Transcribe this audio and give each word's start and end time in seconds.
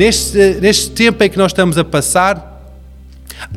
Neste, 0.00 0.38
neste 0.62 0.92
tempo 0.92 1.22
em 1.22 1.28
que 1.28 1.36
nós 1.36 1.52
estamos 1.52 1.76
a 1.76 1.84
passar, 1.84 2.48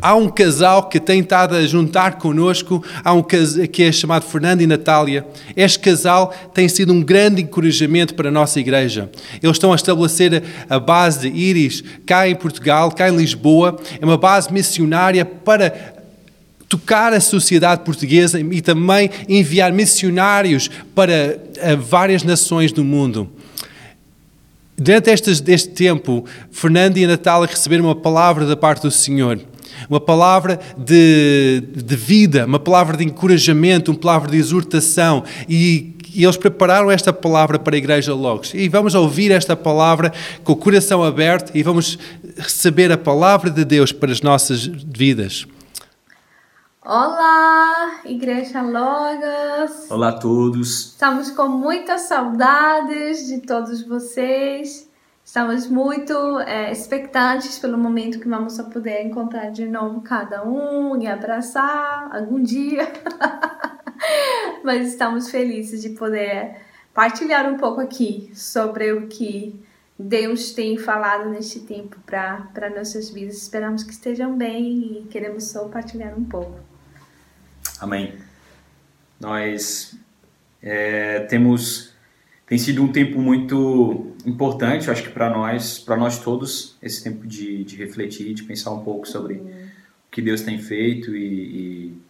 Há 0.01 0.15
um 0.15 0.29
casal 0.29 0.87
que 0.87 0.97
tem 0.97 1.19
estado 1.19 1.55
a 1.55 1.67
juntar 1.67 2.17
connosco, 2.17 2.81
há 3.03 3.11
um 3.11 3.21
casal 3.21 3.67
que 3.67 3.83
é 3.83 3.91
chamado 3.91 4.23
Fernando 4.23 4.61
e 4.61 4.67
Natália. 4.67 5.25
Este 5.57 5.77
casal 5.77 6.33
tem 6.53 6.69
sido 6.69 6.93
um 6.93 7.01
grande 7.01 7.41
encorajamento 7.41 8.15
para 8.15 8.29
a 8.29 8.31
nossa 8.31 8.61
igreja. 8.61 9.11
Eles 9.41 9.57
estão 9.57 9.73
a 9.73 9.75
estabelecer 9.75 10.41
a 10.69 10.79
base 10.79 11.29
de 11.29 11.37
Iris 11.37 11.83
cá 12.05 12.29
em 12.29 12.35
Portugal, 12.35 12.91
cá 12.93 13.09
em 13.09 13.15
Lisboa. 13.17 13.77
É 13.99 14.05
uma 14.05 14.17
base 14.17 14.53
missionária 14.53 15.25
para 15.25 15.93
tocar 16.69 17.11
a 17.11 17.19
sociedade 17.19 17.81
portuguesa 17.83 18.39
e 18.39 18.61
também 18.61 19.09
enviar 19.27 19.73
missionários 19.73 20.69
para 20.95 21.39
várias 21.77 22.23
nações 22.23 22.71
do 22.71 22.85
mundo. 22.85 23.29
Durante 24.77 25.09
este, 25.11 25.29
este 25.51 25.69
tempo, 25.69 26.25
Fernando 26.51 26.97
e 26.97 27.05
a 27.05 27.07
Natália 27.07 27.47
receberam 27.47 27.85
uma 27.85 27.95
palavra 27.95 28.45
da 28.45 28.55
parte 28.55 28.81
do 28.81 28.91
Senhor. 28.91 29.39
Uma 29.89 29.99
palavra 29.99 30.59
de, 30.77 31.63
de 31.75 31.95
vida, 31.95 32.45
uma 32.45 32.59
palavra 32.59 32.97
de 32.97 33.03
encorajamento, 33.03 33.91
uma 33.91 33.99
palavra 33.99 34.31
de 34.31 34.37
exortação. 34.37 35.23
E, 35.47 35.93
e 36.13 36.23
eles 36.23 36.37
prepararam 36.37 36.91
esta 36.91 37.13
palavra 37.13 37.59
para 37.59 37.75
a 37.75 37.77
Igreja 37.77 38.13
Logos. 38.13 38.53
E 38.53 38.67
vamos 38.67 38.95
ouvir 38.95 39.31
esta 39.31 39.55
palavra 39.55 40.11
com 40.43 40.53
o 40.53 40.55
coração 40.55 41.03
aberto 41.03 41.51
e 41.55 41.61
vamos 41.61 41.97
receber 42.37 42.91
a 42.91 42.97
palavra 42.97 43.49
de 43.49 43.63
Deus 43.65 43.91
para 43.91 44.11
as 44.11 44.21
nossas 44.21 44.65
vidas. 44.65 45.45
Olá, 46.85 48.01
Igreja 48.03 48.61
Logos! 48.61 49.89
Olá 49.89 50.09
a 50.09 50.19
todos! 50.19 50.87
Estamos 50.87 51.31
com 51.31 51.47
muitas 51.47 52.01
saudades 52.01 53.25
de 53.25 53.39
todos 53.39 53.87
vocês. 53.87 54.91
Estamos 55.23 55.69
muito 55.69 56.13
é, 56.41 56.73
expectantes 56.73 57.57
pelo 57.57 57.77
momento 57.77 58.19
que 58.19 58.27
vamos 58.27 58.59
poder 58.63 59.01
encontrar 59.05 59.49
de 59.49 59.65
novo 59.65 60.01
cada 60.01 60.45
um 60.45 61.01
e 61.01 61.07
abraçar 61.07 62.13
algum 62.13 62.43
dia. 62.43 62.91
Mas 64.61 64.89
estamos 64.89 65.29
felizes 65.29 65.81
de 65.81 65.91
poder 65.91 66.57
partilhar 66.93 67.49
um 67.49 67.55
pouco 67.55 67.79
aqui 67.79 68.29
sobre 68.35 68.91
o 68.91 69.07
que 69.07 69.57
Deus 69.97 70.51
tem 70.51 70.77
falado 70.77 71.29
neste 71.29 71.61
tempo 71.61 71.97
para 72.05 72.69
nossas 72.75 73.09
vidas. 73.09 73.37
Esperamos 73.37 73.85
que 73.85 73.93
estejam 73.93 74.35
bem 74.35 74.99
e 74.99 75.07
queremos 75.09 75.45
só 75.45 75.69
partilhar 75.69 76.13
um 76.19 76.25
pouco. 76.25 76.72
Amém. 77.83 78.13
Nós 79.19 79.93
é, 80.61 81.19
temos 81.19 81.91
tem 82.47 82.57
sido 82.57 82.81
um 82.81 82.89
tempo 82.93 83.19
muito 83.19 84.15
importante, 84.25 84.89
acho 84.89 85.03
que 85.03 85.09
para 85.09 85.29
nós, 85.29 85.79
para 85.79 85.97
nós 85.97 86.17
todos, 86.19 86.77
esse 86.81 87.03
tempo 87.03 87.27
de, 87.27 87.65
de 87.65 87.75
refletir, 87.75 88.33
de 88.33 88.43
pensar 88.43 88.71
um 88.71 88.85
pouco 88.85 89.05
sobre 89.05 89.33
uhum. 89.33 89.67
o 90.07 90.11
que 90.11 90.21
Deus 90.21 90.41
tem 90.41 90.59
feito 90.59 91.13
e, 91.13 91.25
e, 91.25 92.01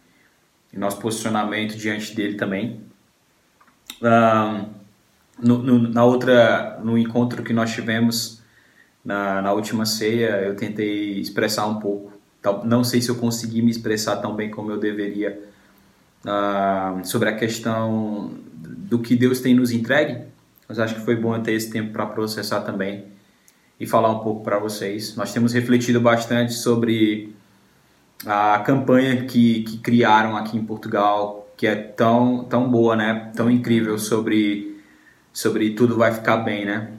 e 0.72 0.78
nosso 0.78 0.98
posicionamento 1.00 1.76
diante 1.76 2.14
dele 2.14 2.34
também. 2.34 2.80
Um, 4.00 4.66
no, 5.42 5.58
no, 5.58 5.88
na 5.88 6.04
outra, 6.04 6.78
no 6.84 6.96
encontro 6.96 7.42
que 7.42 7.52
nós 7.52 7.72
tivemos 7.72 8.40
na, 9.04 9.42
na 9.42 9.52
última 9.52 9.84
ceia, 9.84 10.40
eu 10.42 10.54
tentei 10.54 11.18
expressar 11.18 11.66
um 11.66 11.80
pouco. 11.80 12.12
Não 12.64 12.84
sei 12.84 13.02
se 13.02 13.08
eu 13.08 13.16
consegui 13.16 13.60
me 13.60 13.72
expressar 13.72 14.18
tão 14.18 14.36
bem 14.36 14.52
como 14.52 14.70
eu 14.70 14.78
deveria 14.78 15.52
uh, 16.24 17.04
sobre 17.04 17.28
a 17.28 17.36
questão 17.36 18.30
do 18.54 18.98
que 18.98 19.14
Deus 19.16 19.40
tem 19.40 19.54
nos 19.54 19.72
entregue, 19.72 20.22
mas 20.68 20.78
acho 20.78 20.94
que 20.94 21.00
foi 21.00 21.16
bom 21.16 21.38
ter 21.40 21.52
esse 21.52 21.70
tempo 21.70 21.92
para 21.92 22.06
processar 22.06 22.60
também 22.60 23.06
e 23.78 23.86
falar 23.86 24.10
um 24.10 24.20
pouco 24.20 24.42
para 24.42 24.58
vocês. 24.58 25.16
Nós 25.16 25.32
temos 25.32 25.52
refletido 25.52 26.00
bastante 26.00 26.52
sobre 26.52 27.34
a 28.24 28.58
campanha 28.60 29.24
que, 29.24 29.62
que 29.62 29.78
criaram 29.78 30.36
aqui 30.36 30.56
em 30.56 30.64
Portugal, 30.64 31.48
que 31.56 31.66
é 31.66 31.74
tão, 31.74 32.44
tão 32.44 32.68
boa, 32.70 32.96
né? 32.96 33.30
Tão 33.34 33.50
incrível 33.50 33.98
sobre, 33.98 34.80
sobre 35.32 35.70
tudo 35.70 35.96
vai 35.96 36.12
ficar 36.12 36.38
bem, 36.38 36.64
né? 36.64 36.90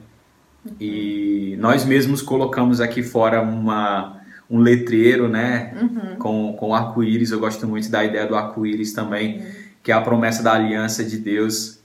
E 0.80 1.56
nós 1.58 1.84
mesmos 1.84 2.22
colocamos 2.22 2.80
aqui 2.80 3.02
fora 3.02 3.40
uma, 3.40 4.15
um 4.50 4.60
letreiro, 4.60 5.28
né? 5.28 5.74
Uhum. 5.80 6.16
Com, 6.16 6.52
com 6.58 6.74
arco-íris. 6.74 7.30
Eu 7.30 7.40
gosto 7.40 7.66
muito 7.66 7.90
da 7.90 8.04
ideia 8.04 8.26
do 8.26 8.36
arco-íris 8.36 8.92
também, 8.92 9.38
uhum. 9.38 9.46
que 9.82 9.92
é 9.92 9.94
a 9.94 10.00
promessa 10.00 10.42
da 10.42 10.52
aliança 10.52 11.04
de 11.04 11.18
Deus. 11.18 11.78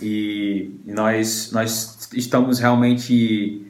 E, 0.00 0.80
nós, 0.86 1.50
nós 1.52 2.08
estamos 2.14 2.58
realmente 2.58 3.66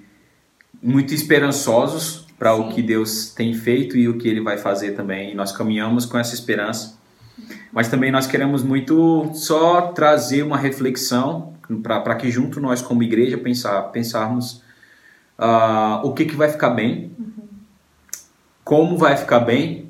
muito 0.83 1.13
esperançosos 1.13 2.27
para 2.39 2.55
o 2.55 2.69
que 2.71 2.81
Deus 2.81 3.35
tem 3.35 3.53
feito 3.53 3.97
e 3.97 4.09
o 4.09 4.17
que 4.17 4.29
Ele 4.29 4.41
vai 4.41 4.57
fazer 4.57 4.93
também. 4.93 5.33
E 5.33 5.35
nós 5.35 5.53
caminhamos 5.53 6.07
com 6.07 6.17
essa 6.17 6.35
esperança. 6.35 6.99
Mas 7.73 7.89
também 7.89 8.11
nós 8.11 8.27
queremos 8.27 8.63
muito 8.63 9.31
só 9.35 9.89
trazer 9.93 10.43
uma 10.43 10.57
reflexão 10.57 11.55
para 11.83 12.15
que 12.17 12.31
junto 12.31 12.61
nós 12.61 12.83
como 12.83 13.03
igreja 13.03 13.39
pensar, 13.39 13.83
pensarmos 13.93 14.63
uh, 15.39 16.05
o 16.05 16.13
que, 16.13 16.25
que 16.25 16.35
vai 16.35 16.49
ficar 16.49 16.71
bem 16.71 17.13
como 18.71 18.97
vai 18.97 19.17
ficar 19.17 19.41
bem 19.41 19.89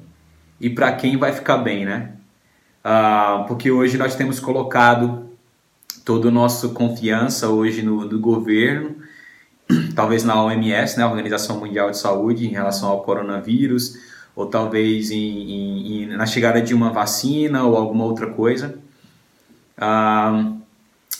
e 0.58 0.70
para 0.70 0.90
quem 0.92 1.18
vai 1.18 1.34
ficar 1.34 1.58
bem, 1.58 1.84
né? 1.84 2.12
Ah, 2.82 3.44
porque 3.46 3.70
hoje 3.70 3.98
nós 3.98 4.14
temos 4.14 4.40
colocado 4.40 5.28
toda 6.02 6.28
a 6.28 6.30
nossa 6.30 6.66
confiança 6.70 7.50
hoje 7.50 7.82
no, 7.82 8.06
no 8.06 8.18
governo, 8.18 8.96
talvez 9.94 10.24
na 10.24 10.42
OMS, 10.42 10.96
né, 10.96 11.04
a 11.04 11.10
Organização 11.10 11.60
Mundial 11.60 11.90
de 11.90 11.98
Saúde, 11.98 12.46
em 12.46 12.52
relação 12.52 12.88
ao 12.88 13.02
coronavírus, 13.02 13.98
ou 14.34 14.46
talvez 14.46 15.10
em, 15.10 15.18
em, 15.18 16.02
em, 16.04 16.06
na 16.06 16.24
chegada 16.24 16.62
de 16.62 16.72
uma 16.72 16.90
vacina 16.90 17.62
ou 17.64 17.76
alguma 17.76 18.06
outra 18.06 18.28
coisa. 18.28 18.78
Ah, 19.76 20.54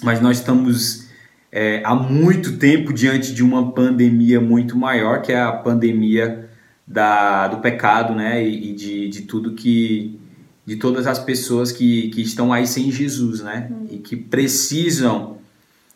mas 0.03 0.19
nós 0.23 0.39
estamos 0.39 1.11
é, 1.53 1.83
há 1.85 1.95
muito 1.95 2.57
tempo 2.57 2.91
diante 2.91 3.35
de 3.35 3.43
uma 3.43 3.71
pandemia 3.71 4.41
muito 4.41 4.79
maior, 4.79 5.21
que 5.21 5.31
é 5.31 5.43
a 5.43 5.53
pandemia 5.53 6.49
da, 6.91 7.47
do 7.47 7.59
pecado, 7.59 8.17
né? 8.17 8.45
E, 8.45 8.71
e, 8.71 8.75
de, 8.75 9.09
de 9.09 9.23
tudo 9.23 9.55
que. 9.55 10.19
de 10.67 10.75
todas 10.75 11.07
as 11.07 11.21
pessoas 11.21 11.71
que, 11.71 12.09
que 12.09 12.21
estão 12.21 12.53
aí 12.53 12.67
sem 12.67 12.91
Jesus, 12.91 13.43
né? 13.43 13.69
Uhum. 13.71 13.87
E 13.89 13.99
que 13.99 14.17
precisam 14.17 15.39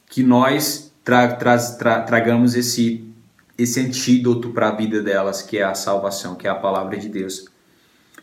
que 0.08 0.22
nós 0.22 0.94
tra, 1.02 1.26
tra, 1.32 1.58
tra, 1.58 2.00
tragamos 2.02 2.54
esse, 2.54 3.04
esse 3.58 3.80
antídoto 3.80 4.50
para 4.50 4.68
a 4.68 4.70
vida 4.70 5.02
delas, 5.02 5.42
que 5.42 5.58
é 5.58 5.64
a 5.64 5.74
salvação, 5.74 6.36
que 6.36 6.46
é 6.46 6.50
a 6.50 6.54
palavra 6.54 6.96
de 6.96 7.08
Deus. 7.08 7.46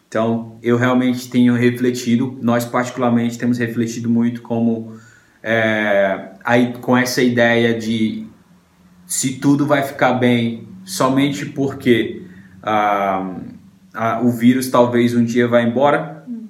Então, 0.08 0.58
eu 0.64 0.78
realmente 0.78 1.30
tenho 1.30 1.54
refletido, 1.54 2.38
nós 2.42 2.64
particularmente 2.64 3.38
temos 3.38 3.58
refletido 3.58 4.10
muito 4.10 4.42
como 4.42 4.94
é, 5.44 6.31
aí 6.44 6.74
com 6.74 6.98
essa 6.98 7.22
ideia 7.22 7.78
de 7.78 8.28
se 9.06 9.36
tudo 9.36 9.66
vai 9.66 9.84
ficar 9.84 10.14
bem 10.14 10.68
somente 10.84 11.46
porque 11.46 12.21
ah, 12.64 13.36
ah, 13.94 14.22
o 14.22 14.32
vírus 14.32 14.70
talvez 14.70 15.16
um 15.16 15.24
dia 15.24 15.48
vá 15.48 15.62
embora, 15.62 16.24
uhum. 16.28 16.48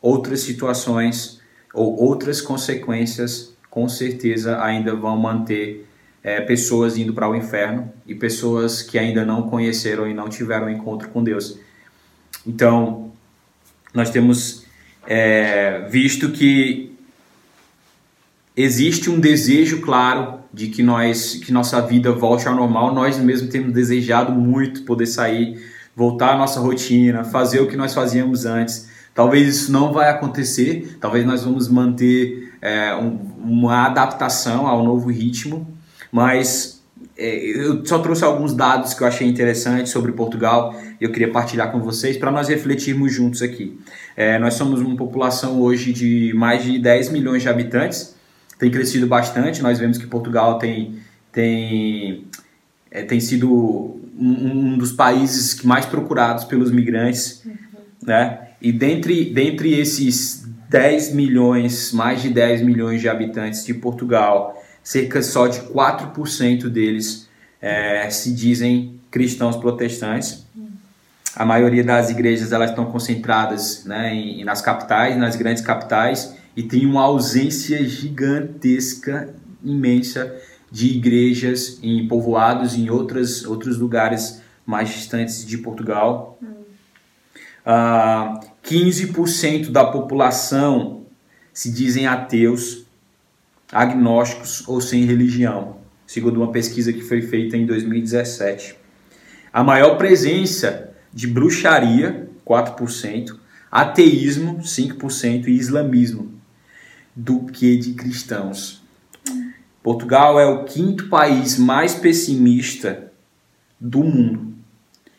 outras 0.00 0.40
situações 0.40 1.40
ou 1.72 2.00
outras 2.00 2.40
consequências 2.40 3.54
com 3.70 3.88
certeza 3.88 4.62
ainda 4.62 4.94
vão 4.94 5.16
manter 5.16 5.86
é, 6.22 6.40
pessoas 6.40 6.96
indo 6.96 7.12
para 7.12 7.28
o 7.28 7.34
inferno 7.34 7.90
e 8.06 8.14
pessoas 8.14 8.82
que 8.82 8.98
ainda 8.98 9.24
não 9.24 9.48
conheceram 9.48 10.06
e 10.06 10.14
não 10.14 10.28
tiveram 10.28 10.70
encontro 10.70 11.08
com 11.08 11.24
Deus. 11.24 11.58
Então, 12.46 13.10
nós 13.94 14.10
temos 14.10 14.66
é, 15.06 15.86
visto 15.88 16.30
que 16.30 16.91
existe 18.56 19.10
um 19.10 19.18
desejo 19.18 19.80
claro 19.80 20.40
de 20.52 20.68
que 20.68 20.82
nós 20.82 21.36
que 21.36 21.52
nossa 21.52 21.80
vida 21.80 22.12
volte 22.12 22.46
ao 22.46 22.54
normal. 22.54 22.94
Nós 22.94 23.18
mesmo 23.18 23.48
temos 23.48 23.72
desejado 23.72 24.32
muito 24.32 24.82
poder 24.82 25.06
sair, 25.06 25.62
voltar 25.96 26.34
à 26.34 26.38
nossa 26.38 26.60
rotina, 26.60 27.24
fazer 27.24 27.60
o 27.60 27.66
que 27.66 27.76
nós 27.76 27.94
fazíamos 27.94 28.44
antes. 28.44 28.90
Talvez 29.14 29.48
isso 29.48 29.72
não 29.72 29.92
vai 29.92 30.08
acontecer. 30.08 30.96
Talvez 31.00 31.24
nós 31.24 31.44
vamos 31.44 31.68
manter 31.68 32.52
é, 32.60 32.94
um, 32.94 33.18
uma 33.38 33.86
adaptação 33.86 34.66
ao 34.66 34.84
novo 34.84 35.10
ritmo, 35.10 35.66
mas 36.10 36.82
é, 37.16 37.36
eu 37.36 37.84
só 37.84 37.98
trouxe 37.98 38.24
alguns 38.24 38.54
dados 38.54 38.94
que 38.94 39.02
eu 39.02 39.06
achei 39.06 39.26
interessantes 39.26 39.92
sobre 39.92 40.12
Portugal 40.12 40.74
e 41.00 41.04
eu 41.04 41.10
queria 41.10 41.30
partilhar 41.30 41.70
com 41.70 41.80
vocês 41.80 42.16
para 42.16 42.30
nós 42.30 42.48
refletirmos 42.48 43.12
juntos 43.12 43.42
aqui. 43.42 43.78
É, 44.16 44.38
nós 44.38 44.54
somos 44.54 44.80
uma 44.80 44.96
população 44.96 45.60
hoje 45.60 45.92
de 45.92 46.32
mais 46.34 46.62
de 46.62 46.78
10 46.78 47.10
milhões 47.10 47.42
de 47.42 47.48
habitantes 47.48 48.11
tem 48.62 48.70
crescido 48.70 49.08
bastante. 49.08 49.60
Nós 49.60 49.80
vemos 49.80 49.98
que 49.98 50.06
Portugal 50.06 50.56
tem, 50.56 51.00
tem, 51.32 52.28
é, 52.92 53.02
tem 53.02 53.18
sido 53.18 53.50
um, 53.52 53.98
um, 54.16 54.78
dos 54.78 54.92
países 54.92 55.60
mais 55.62 55.84
procurados 55.84 56.44
pelos 56.44 56.70
migrantes. 56.70 57.42
Uhum. 57.44 57.56
Né? 58.04 58.38
E 58.60 58.70
dentre, 58.70 59.24
dentre 59.24 59.74
esses 59.74 60.46
10 60.70 61.12
milhões, 61.12 61.92
mais 61.92 62.22
de 62.22 62.28
10 62.28 62.62
milhões 62.62 63.00
de 63.00 63.08
habitantes 63.08 63.66
de 63.66 63.74
Portugal, 63.74 64.62
cerca 64.80 65.20
só 65.22 65.48
de 65.48 65.58
4% 65.62 66.68
deles 66.68 67.28
é, 67.60 68.08
se 68.10 68.32
dizem 68.32 68.94
cristãos 69.10 69.56
protestantes. 69.56 70.46
A 71.34 71.44
maioria 71.44 71.82
das 71.82 72.10
igrejas 72.10 72.52
elas 72.52 72.70
estão 72.70 72.84
concentradas 72.84 73.84
né, 73.86 74.14
em, 74.14 74.44
nas 74.44 74.62
capitais, 74.62 75.16
nas 75.16 75.34
grandes 75.34 75.64
capitais, 75.64 76.36
e 76.56 76.62
tem 76.62 76.86
uma 76.86 77.02
ausência 77.02 77.82
gigantesca, 77.84 79.34
imensa, 79.64 80.34
de 80.70 80.88
igrejas 80.88 81.78
em 81.82 82.08
povoados 82.08 82.74
em 82.74 82.88
outras, 82.88 83.44
outros 83.44 83.78
lugares 83.78 84.40
mais 84.64 84.88
distantes 84.88 85.44
de 85.44 85.58
Portugal. 85.58 86.38
Hum. 86.42 86.62
Uh, 87.66 88.40
15% 88.64 89.70
da 89.70 89.84
população 89.84 91.04
se 91.52 91.70
dizem 91.70 92.06
ateus, 92.06 92.86
agnósticos 93.70 94.66
ou 94.66 94.80
sem 94.80 95.04
religião, 95.04 95.76
segundo 96.06 96.38
uma 96.38 96.52
pesquisa 96.52 96.92
que 96.92 97.02
foi 97.02 97.22
feita 97.22 97.56
em 97.56 97.66
2017. 97.66 98.76
A 99.52 99.62
maior 99.62 99.96
presença 99.96 100.90
de 101.12 101.26
bruxaria, 101.26 102.30
4%, 102.46 103.36
ateísmo, 103.70 104.58
5% 104.58 105.46
e 105.46 105.52
islamismo, 105.52 106.31
do 107.14 107.44
que 107.44 107.76
de 107.76 107.94
cristãos. 107.94 108.82
Portugal 109.82 110.38
é 110.38 110.46
o 110.46 110.64
quinto 110.64 111.08
país 111.08 111.58
mais 111.58 111.94
pessimista 111.94 113.12
do 113.80 114.04
mundo 114.04 114.52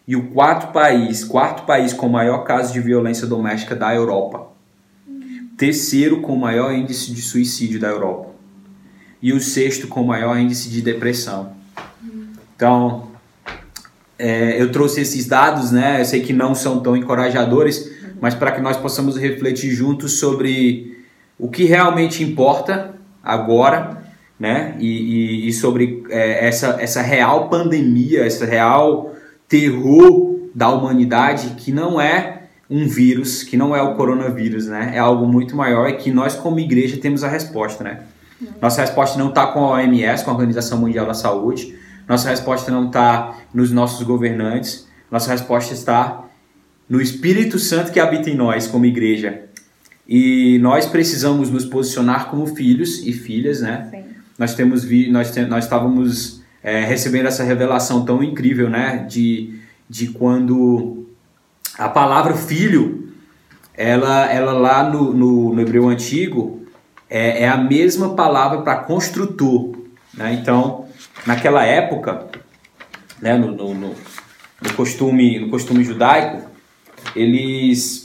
e 0.07 0.15
o 0.15 0.31
quarto 0.31 0.71
país, 0.73 1.23
quarto 1.23 1.65
país 1.65 1.93
com 1.93 2.09
maior 2.09 2.39
caso 2.39 2.73
de 2.73 2.79
violência 2.79 3.25
doméstica 3.25 3.75
da 3.75 3.93
Europa. 3.93 4.47
Terceiro 5.57 6.21
com 6.21 6.35
maior 6.35 6.73
índice 6.73 7.13
de 7.13 7.21
suicídio 7.21 7.79
da 7.79 7.87
Europa. 7.87 8.31
E 9.21 9.31
o 9.31 9.39
sexto 9.39 9.87
com 9.87 10.03
maior 10.03 10.37
índice 10.37 10.69
de 10.69 10.81
depressão. 10.81 11.53
Então, 12.55 13.11
é, 14.19 14.61
eu 14.61 14.71
trouxe 14.71 15.01
esses 15.01 15.25
dados, 15.25 15.71
né? 15.71 16.01
Eu 16.01 16.05
sei 16.05 16.21
que 16.21 16.33
não 16.33 16.53
são 16.53 16.81
tão 16.81 16.97
encorajadores, 16.97 17.89
mas 18.19 18.35
para 18.35 18.51
que 18.51 18.59
nós 18.59 18.75
possamos 18.75 19.17
refletir 19.17 19.71
juntos 19.71 20.19
sobre 20.19 21.02
o 21.37 21.49
que 21.49 21.65
realmente 21.65 22.23
importa 22.23 22.93
agora, 23.23 24.03
né? 24.39 24.75
E, 24.79 24.87
e, 24.87 25.47
e 25.47 25.53
sobre 25.53 26.03
é, 26.09 26.47
essa, 26.47 26.77
essa 26.79 27.01
real 27.01 27.49
pandemia, 27.49 28.25
essa 28.25 28.45
real 28.45 29.13
terror 29.47 30.49
da 30.53 30.69
humanidade 30.69 31.55
que 31.57 31.71
não 31.71 31.99
é 31.99 32.43
um 32.69 32.87
vírus, 32.87 33.43
que 33.43 33.55
não 33.55 33.75
é 33.75 33.81
o 33.81 33.95
coronavírus, 33.95 34.67
né? 34.67 34.93
É 34.95 34.99
algo 34.99 35.27
muito 35.27 35.55
maior 35.55 35.89
e 35.89 35.93
que 35.93 36.11
nós 36.11 36.35
como 36.35 36.59
igreja 36.59 36.97
temos 36.97 37.23
a 37.23 37.27
resposta, 37.27 37.83
né? 37.83 38.01
Nossa 38.61 38.81
resposta 38.81 39.17
não 39.17 39.29
está 39.29 39.47
com 39.47 39.59
a 39.59 39.71
OMS, 39.73 40.23
com 40.23 40.31
a 40.31 40.33
Organização 40.33 40.79
Mundial 40.79 41.05
da 41.05 41.13
Saúde. 41.13 41.77
Nossa 42.07 42.29
resposta 42.29 42.71
não 42.71 42.87
está 42.87 43.37
nos 43.53 43.71
nossos 43.71 44.05
governantes. 44.05 44.87
Nossa 45.09 45.31
resposta 45.31 45.73
está 45.73 46.25
no 46.89 47.01
Espírito 47.01 47.57
Santo 47.59 47.91
que 47.91 47.99
habita 47.99 48.29
em 48.29 48.35
nós 48.35 48.67
como 48.67 48.85
igreja. 48.85 49.43
E 50.07 50.59
nós 50.59 50.85
precisamos 50.85 51.49
nos 51.49 51.65
posicionar 51.65 52.29
como 52.29 52.45
filhos 52.47 53.05
e 53.05 53.13
filhas, 53.13 53.61
né? 53.61 53.87
Sim. 53.89 54.03
Nós 54.37 54.53
temos 54.53 54.83
vi, 54.83 55.09
nós, 55.11 55.31
te, 55.31 55.41
nós 55.41 55.63
estávamos 55.63 56.41
é, 56.61 56.83
recebendo 56.83 57.27
essa 57.27 57.43
revelação 57.43 58.03
tão 58.03 58.23
incrível, 58.23 58.69
né? 58.69 59.05
De, 59.09 59.59
de 59.89 60.07
quando 60.07 61.07
a 61.77 61.89
palavra 61.89 62.35
filho, 62.35 63.09
ela, 63.75 64.31
ela 64.31 64.53
lá 64.53 64.89
no, 64.89 65.13
no, 65.13 65.53
no 65.53 65.61
hebreu 65.61 65.87
antigo, 65.87 66.63
é, 67.09 67.43
é, 67.43 67.47
a 67.47 67.57
mesma 67.57 68.15
palavra 68.15 68.61
para 68.61 68.77
construtor. 68.77 69.75
Né? 70.13 70.33
Então, 70.33 70.87
naquela 71.25 71.65
época, 71.65 72.27
né, 73.21 73.35
no, 73.37 73.51
no, 73.51 73.73
no, 73.73 73.95
no, 74.61 74.73
costume, 74.75 75.39
no 75.39 75.49
costume 75.49 75.83
judaico, 75.83 76.49
eles, 77.15 78.02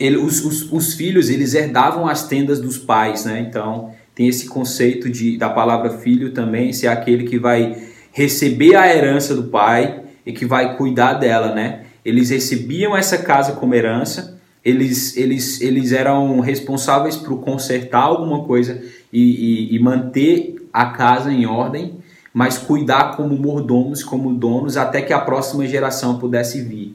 ele, 0.00 0.16
os, 0.16 0.42
os, 0.42 0.72
os 0.72 0.94
filhos 0.94 1.28
eles 1.28 1.54
herdavam 1.54 2.08
as 2.08 2.26
tendas 2.26 2.58
dos 2.58 2.78
pais. 2.78 3.26
Né? 3.26 3.44
Então, 3.46 3.92
tem 4.14 4.26
esse 4.26 4.46
conceito 4.48 5.10
de, 5.10 5.36
da 5.36 5.50
palavra 5.50 5.98
filho 5.98 6.32
também, 6.32 6.72
ser 6.72 6.86
aquele 6.86 7.24
que 7.24 7.38
vai 7.38 7.76
receber 8.10 8.74
a 8.74 8.92
herança 8.92 9.34
do 9.34 9.44
pai 9.44 10.00
e 10.24 10.32
que 10.32 10.46
vai 10.46 10.76
cuidar 10.76 11.14
dela, 11.14 11.54
né? 11.54 11.82
Eles 12.04 12.30
recebiam 12.30 12.96
essa 12.96 13.18
casa 13.18 13.52
como 13.52 13.74
herança, 13.74 14.38
eles, 14.64 15.16
eles, 15.16 15.60
eles 15.60 15.92
eram 15.92 16.40
responsáveis 16.40 17.16
por 17.16 17.40
consertar 17.40 18.02
alguma 18.02 18.44
coisa 18.44 18.82
e, 19.12 19.70
e, 19.72 19.76
e 19.76 19.78
manter 19.78 20.56
a 20.72 20.86
casa 20.86 21.32
em 21.32 21.46
ordem, 21.46 21.98
mas 22.32 22.58
cuidar 22.58 23.16
como 23.16 23.36
mordomos, 23.36 24.02
como 24.02 24.32
donos, 24.32 24.76
até 24.76 25.02
que 25.02 25.12
a 25.12 25.20
próxima 25.20 25.66
geração 25.66 26.18
pudesse 26.18 26.62
vir. 26.62 26.94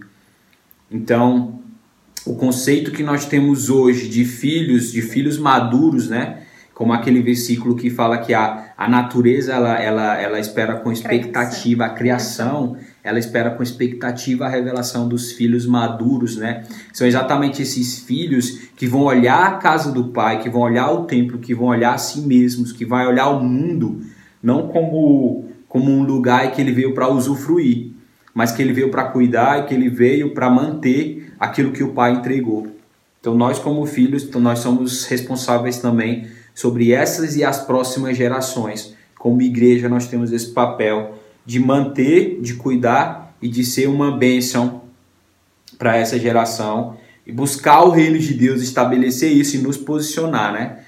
Então, 0.91 1.59
o 2.25 2.35
conceito 2.35 2.91
que 2.91 3.03
nós 3.03 3.25
temos 3.25 3.69
hoje 3.69 4.07
de 4.07 4.25
filhos, 4.25 4.91
de 4.91 5.01
filhos 5.01 5.37
maduros, 5.37 6.09
né? 6.09 6.39
como 6.75 6.91
aquele 6.91 7.21
versículo 7.21 7.73
que 7.73 7.89
fala 7.89 8.17
que 8.17 8.33
a, 8.33 8.73
a 8.77 8.89
natureza 8.89 9.53
ela, 9.53 9.81
ela, 9.81 10.21
ela 10.21 10.39
espera 10.39 10.75
com 10.75 10.91
expectativa, 10.91 11.85
a 11.85 11.89
criação 11.89 12.75
ela 13.01 13.17
espera 13.17 13.49
com 13.51 13.63
expectativa 13.63 14.45
a 14.45 14.49
revelação 14.49 15.07
dos 15.07 15.31
filhos 15.31 15.65
maduros, 15.65 16.35
né? 16.35 16.63
São 16.91 17.07
exatamente 17.07 17.61
esses 17.61 17.99
filhos 17.99 18.67
que 18.75 18.87
vão 18.87 19.03
olhar 19.03 19.45
a 19.45 19.51
casa 19.51 19.91
do 19.91 20.05
pai, 20.05 20.41
que 20.41 20.49
vão 20.49 20.61
olhar 20.61 20.91
o 20.91 21.05
templo, 21.05 21.37
que 21.37 21.55
vão 21.55 21.67
olhar 21.67 21.93
a 21.93 21.97
si 21.97 22.19
mesmos, 22.21 22.73
que 22.73 22.83
vai 22.83 23.07
olhar 23.07 23.29
o 23.29 23.41
mundo 23.41 24.01
não 24.43 24.67
como 24.67 25.45
como 25.67 25.91
um 25.91 26.03
lugar 26.03 26.51
que 26.51 26.61
ele 26.61 26.71
veio 26.71 26.93
para 26.93 27.09
usufruir, 27.09 27.91
mas 28.33 28.51
que 28.51 28.61
ele 28.61 28.71
veio 28.71 28.89
para 28.89 29.05
cuidar 29.05 29.59
e 29.59 29.63
que 29.65 29.73
ele 29.73 29.89
veio 29.89 30.33
para 30.33 30.49
manter 30.49 31.24
aquilo 31.39 31.71
que 31.71 31.83
o 31.83 31.93
pai 31.93 32.13
entregou. 32.13 32.67
Então 33.19 33.35
nós 33.35 33.59
como 33.59 33.85
filhos, 33.85 34.23
então 34.23 34.39
nós 34.39 34.59
somos 34.59 35.05
responsáveis 35.05 35.77
também 35.77 36.27
sobre 36.53 36.91
essas 36.91 37.35
e 37.35 37.43
as 37.43 37.65
próximas 37.65 38.15
gerações. 38.15 38.95
Como 39.17 39.41
igreja, 39.41 39.89
nós 39.89 40.07
temos 40.07 40.31
esse 40.31 40.51
papel 40.51 41.17
de 41.45 41.59
manter, 41.59 42.39
de 42.41 42.53
cuidar 42.55 43.35
e 43.41 43.47
de 43.47 43.63
ser 43.63 43.87
uma 43.87 44.15
bênção 44.15 44.81
para 45.77 45.97
essa 45.97 46.17
geração 46.17 46.97
e 47.25 47.31
buscar 47.31 47.83
o 47.83 47.89
reino 47.89 48.19
de 48.19 48.33
Deus, 48.33 48.61
estabelecer 48.61 49.31
isso 49.31 49.57
e 49.57 49.59
nos 49.59 49.77
posicionar, 49.77 50.53
né? 50.53 50.79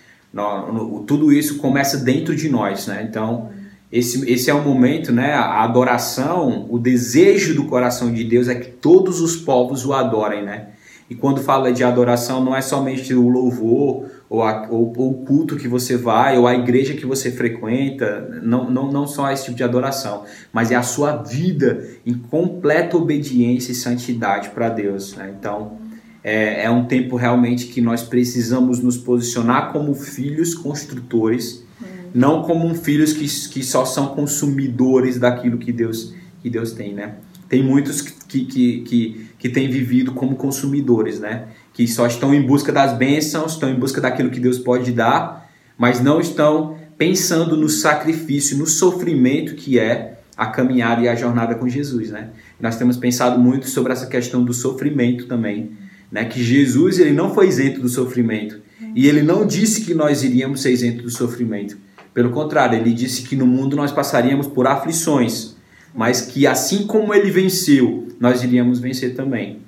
tudo 1.08 1.34
isso 1.34 1.58
começa 1.58 1.98
dentro 1.98 2.36
de 2.36 2.50
nós, 2.50 2.86
né? 2.86 3.06
Então, 3.10 3.50
esse, 3.92 4.30
esse 4.30 4.50
é 4.50 4.54
o 4.54 4.64
momento, 4.64 5.12
né? 5.12 5.34
A 5.34 5.64
adoração, 5.64 6.68
o 6.70 6.78
desejo 6.78 7.56
do 7.56 7.66
coração 7.66 8.12
de 8.12 8.24
Deus 8.24 8.48
é 8.48 8.56
que 8.56 8.70
todos 8.70 9.22
os 9.22 9.36
povos 9.36 9.86
o 9.86 9.94
adorem, 9.94 10.44
né? 10.44 10.70
E 11.10 11.16
quando 11.16 11.42
fala 11.42 11.72
de 11.72 11.86
adoração, 11.86 12.44
não 12.44 12.54
é 12.54 12.62
somente 12.62 13.14
o 13.14 13.30
louvor 13.30 14.08
ou, 14.30 14.44
a, 14.44 14.68
ou, 14.70 14.94
ou, 14.98 15.12
o 15.12 15.26
culto 15.26 15.56
que 15.56 15.68
você 15.68 15.96
vai, 15.96 16.38
ou 16.38 16.46
a 16.46 16.54
igreja 16.54 16.94
que 16.94 17.06
você 17.06 17.32
frequenta, 17.32 18.42
não, 18.44 18.70
não, 18.70 18.92
não 18.92 19.08
só 19.08 19.32
esse 19.32 19.46
tipo 19.46 19.56
de 19.56 19.64
adoração, 19.64 20.26
mas 20.52 20.70
é 20.70 20.76
a 20.76 20.84
sua 20.84 21.16
vida 21.16 21.88
em 22.06 22.14
completa 22.14 22.98
obediência 22.98 23.72
e 23.72 23.76
santidade 23.76 24.50
para 24.50 24.68
Deus. 24.68 25.16
Né? 25.16 25.34
Então, 25.40 25.78
é, 26.22 26.66
é 26.66 26.70
um 26.70 26.84
tempo 26.84 27.16
realmente 27.16 27.68
que 27.68 27.80
nós 27.80 28.04
precisamos 28.04 28.82
nos 28.82 28.98
posicionar 28.98 29.72
como 29.72 29.94
filhos 29.94 30.54
construtores. 30.54 31.66
Não 32.14 32.44
como 32.44 32.74
filhos 32.76 33.14
que, 33.14 33.28
que 33.50 33.64
só 33.64 33.86
são 33.86 34.08
consumidores 34.08 35.20
daquilo 35.20 35.58
que 35.58 35.72
Deus, 35.72 36.14
que 36.42 36.50
Deus 36.50 36.72
tem, 36.72 36.94
né? 36.94 37.16
Tem 37.50 37.64
muitos 37.64 38.02
que, 38.02 38.46
que, 38.46 38.82
que, 38.82 39.28
que 39.40 39.50
têm 39.50 39.70
vivido 39.70 40.12
como 40.12 40.36
consumidores, 40.36 41.20
né? 41.20 41.48
Que 41.74 41.88
só 41.88 42.06
estão 42.06 42.34
em 42.34 42.42
busca 42.42 42.72
das 42.72 42.94
bênçãos, 42.94 43.54
estão 43.54 43.70
em 43.70 43.76
busca 43.76 44.02
daquilo 44.02 44.30
que 44.30 44.40
Deus 44.40 44.60
pode 44.60 44.92
dar, 44.92 45.50
mas 45.78 46.02
não 46.02 46.20
estão 46.20 46.78
pensando 46.98 47.56
no 47.56 47.70
sacrifício, 47.70 48.58
no 48.58 48.66
sofrimento 48.66 49.56
que 49.56 49.80
é 49.80 50.20
a 50.36 50.48
caminhada 50.48 51.02
e 51.02 51.08
a 51.08 51.16
jornada 51.16 51.56
com 51.56 51.68
Jesus, 51.68 52.12
né? 52.12 52.30
Nós 52.60 52.78
temos 52.78 52.98
pensado 52.98 53.40
muito 53.40 53.68
sobre 53.68 53.94
essa 53.94 54.08
questão 54.08 54.44
do 54.44 54.54
sofrimento 54.54 55.26
também, 55.26 55.72
né? 56.12 56.26
Que 56.26 56.44
Jesus 56.44 57.00
ele 57.00 57.14
não 57.14 57.34
foi 57.34 57.48
isento 57.48 57.82
do 57.82 57.90
sofrimento 57.90 58.60
e 58.96 59.08
ele 59.08 59.22
não 59.22 59.46
disse 59.46 59.82
que 59.82 59.94
nós 59.94 60.24
iríamos 60.24 60.62
ser 60.62 60.72
isentos 60.72 61.04
do 61.04 61.10
sofrimento. 61.10 61.78
Pelo 62.18 62.32
contrário, 62.32 62.80
ele 62.80 62.96
disse 62.96 63.22
que 63.22 63.36
no 63.36 63.46
mundo 63.46 63.76
nós 63.76 63.92
passaríamos 63.92 64.48
por 64.48 64.66
aflições, 64.66 65.56
mas 65.94 66.20
que 66.20 66.48
assim 66.48 66.88
como 66.88 67.14
ele 67.14 67.30
venceu, 67.30 68.08
nós 68.20 68.42
iríamos 68.42 68.80
vencer 68.80 69.14
também. 69.14 69.60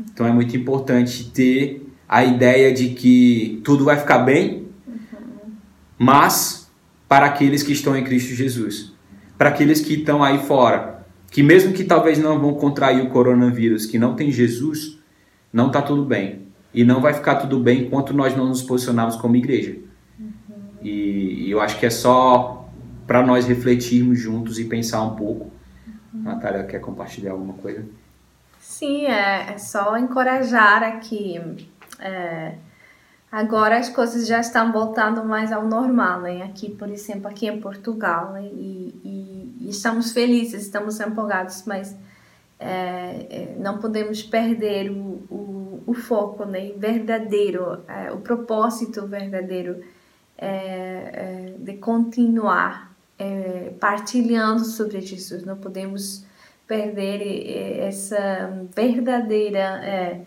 Então 0.00 0.26
é 0.26 0.32
muito 0.32 0.56
importante 0.56 1.30
ter 1.30 1.86
a 2.08 2.24
ideia 2.24 2.72
de 2.72 2.94
que 2.94 3.60
tudo 3.62 3.84
vai 3.84 3.98
ficar 3.98 4.20
bem, 4.20 4.68
mas 5.98 6.72
para 7.06 7.26
aqueles 7.26 7.62
que 7.62 7.72
estão 7.72 7.94
em 7.94 8.02
Cristo 8.02 8.34
Jesus, 8.34 8.94
para 9.36 9.50
aqueles 9.50 9.82
que 9.82 9.92
estão 9.92 10.24
aí 10.24 10.38
fora, 10.38 11.06
que 11.30 11.42
mesmo 11.42 11.74
que 11.74 11.84
talvez 11.84 12.18
não 12.18 12.40
vão 12.40 12.54
contrair 12.54 13.02
o 13.02 13.10
coronavírus, 13.10 13.84
que 13.84 13.98
não 13.98 14.14
tem 14.14 14.32
Jesus, 14.32 14.98
não 15.52 15.66
está 15.66 15.82
tudo 15.82 16.06
bem. 16.06 16.48
E 16.72 16.84
não 16.84 17.02
vai 17.02 17.12
ficar 17.12 17.34
tudo 17.34 17.60
bem 17.60 17.82
enquanto 17.82 18.14
nós 18.14 18.34
não 18.34 18.46
nos 18.46 18.62
posicionarmos 18.62 19.16
como 19.16 19.36
igreja. 19.36 19.76
E, 20.82 21.46
e 21.46 21.50
eu 21.50 21.60
acho 21.60 21.78
que 21.78 21.86
é 21.86 21.90
só 21.90 22.68
para 23.06 23.24
nós 23.24 23.46
refletirmos 23.46 24.18
juntos 24.18 24.58
e 24.58 24.64
pensar 24.64 25.02
um 25.02 25.16
pouco. 25.16 25.50
Uhum. 26.12 26.22
Natália, 26.22 26.64
quer 26.64 26.80
compartilhar 26.80 27.32
alguma 27.32 27.54
coisa? 27.54 27.84
Sim, 28.60 29.06
é, 29.06 29.54
é 29.54 29.58
só 29.58 29.96
encorajar 29.96 30.82
aqui. 30.82 31.40
É, 31.98 32.54
agora 33.32 33.78
as 33.78 33.88
coisas 33.88 34.26
já 34.26 34.40
estão 34.40 34.70
voltando 34.70 35.24
mais 35.24 35.50
ao 35.50 35.66
normal, 35.66 36.20
né? 36.20 36.42
Aqui, 36.42 36.70
por 36.70 36.88
exemplo, 36.88 37.28
aqui 37.28 37.46
em 37.46 37.60
Portugal, 37.60 38.32
né? 38.32 38.42
e, 38.44 38.94
e, 39.04 39.66
e 39.66 39.70
estamos 39.70 40.12
felizes, 40.12 40.62
estamos 40.62 41.00
empolgados, 41.00 41.64
mas 41.66 41.96
é, 42.60 43.26
é, 43.30 43.56
não 43.58 43.78
podemos 43.78 44.22
perder 44.22 44.90
o, 44.90 45.22
o, 45.30 45.82
o 45.86 45.94
foco 45.94 46.44
né, 46.44 46.72
verdadeiro, 46.76 47.80
é, 47.88 48.10
o 48.10 48.18
propósito 48.18 49.06
verdadeiro 49.06 49.82
é, 50.40 50.48
é, 50.48 51.54
de 51.58 51.74
continuar 51.78 52.94
é, 53.18 53.72
partilhando 53.80 54.64
sobre 54.64 55.00
Jesus. 55.00 55.44
Não 55.44 55.56
podemos 55.56 56.24
perder 56.66 57.80
essa 57.80 58.68
verdadeira 58.76 60.24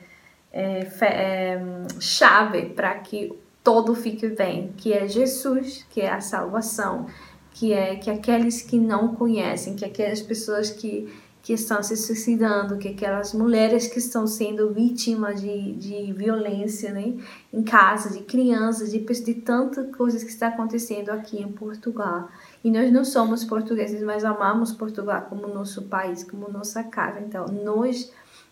chave 1.99 2.65
para 2.69 2.95
que 2.95 3.31
todo 3.63 3.95
fique 3.95 4.27
bem, 4.27 4.73
que 4.75 4.91
é 4.91 5.07
Jesus, 5.07 5.85
que 5.89 6.01
é 6.01 6.11
a 6.11 6.19
salvação, 6.19 7.05
que 7.51 7.73
é 7.73 7.95
que 7.95 8.09
aqueles 8.09 8.61
que 8.61 8.77
não 8.77 9.15
conhecem, 9.15 9.75
que 9.75 9.85
aquelas 9.85 10.21
pessoas 10.21 10.71
que 10.71 11.07
que 11.41 11.53
estão 11.53 11.81
se 11.81 11.97
suicidando, 11.97 12.77
que 12.77 12.89
aquelas 12.89 13.33
mulheres 13.33 13.87
que 13.87 13.97
estão 13.97 14.27
sendo 14.27 14.71
vítimas 14.71 15.41
de, 15.41 15.73
de 15.73 16.13
violência 16.13 16.91
né, 16.91 17.15
em 17.51 17.63
casa, 17.63 18.11
de 18.11 18.23
crianças, 18.23 18.91
de, 18.91 18.99
de 18.99 19.33
tantas 19.35 19.95
coisas 19.95 20.23
que 20.23 20.29
está 20.29 20.47
acontecendo 20.47 21.09
aqui 21.09 21.41
em 21.41 21.51
Portugal. 21.51 22.29
E 22.63 22.69
nós 22.69 22.91
não 22.91 23.03
somos 23.03 23.43
portugueses, 23.43 24.03
mas 24.03 24.23
amamos 24.23 24.71
Portugal 24.71 25.25
como 25.29 25.47
nosso 25.47 25.83
país, 25.83 26.23
como 26.23 26.47
nossa 26.47 26.83
casa. 26.83 27.19
Então, 27.19 27.47
nós 27.47 28.11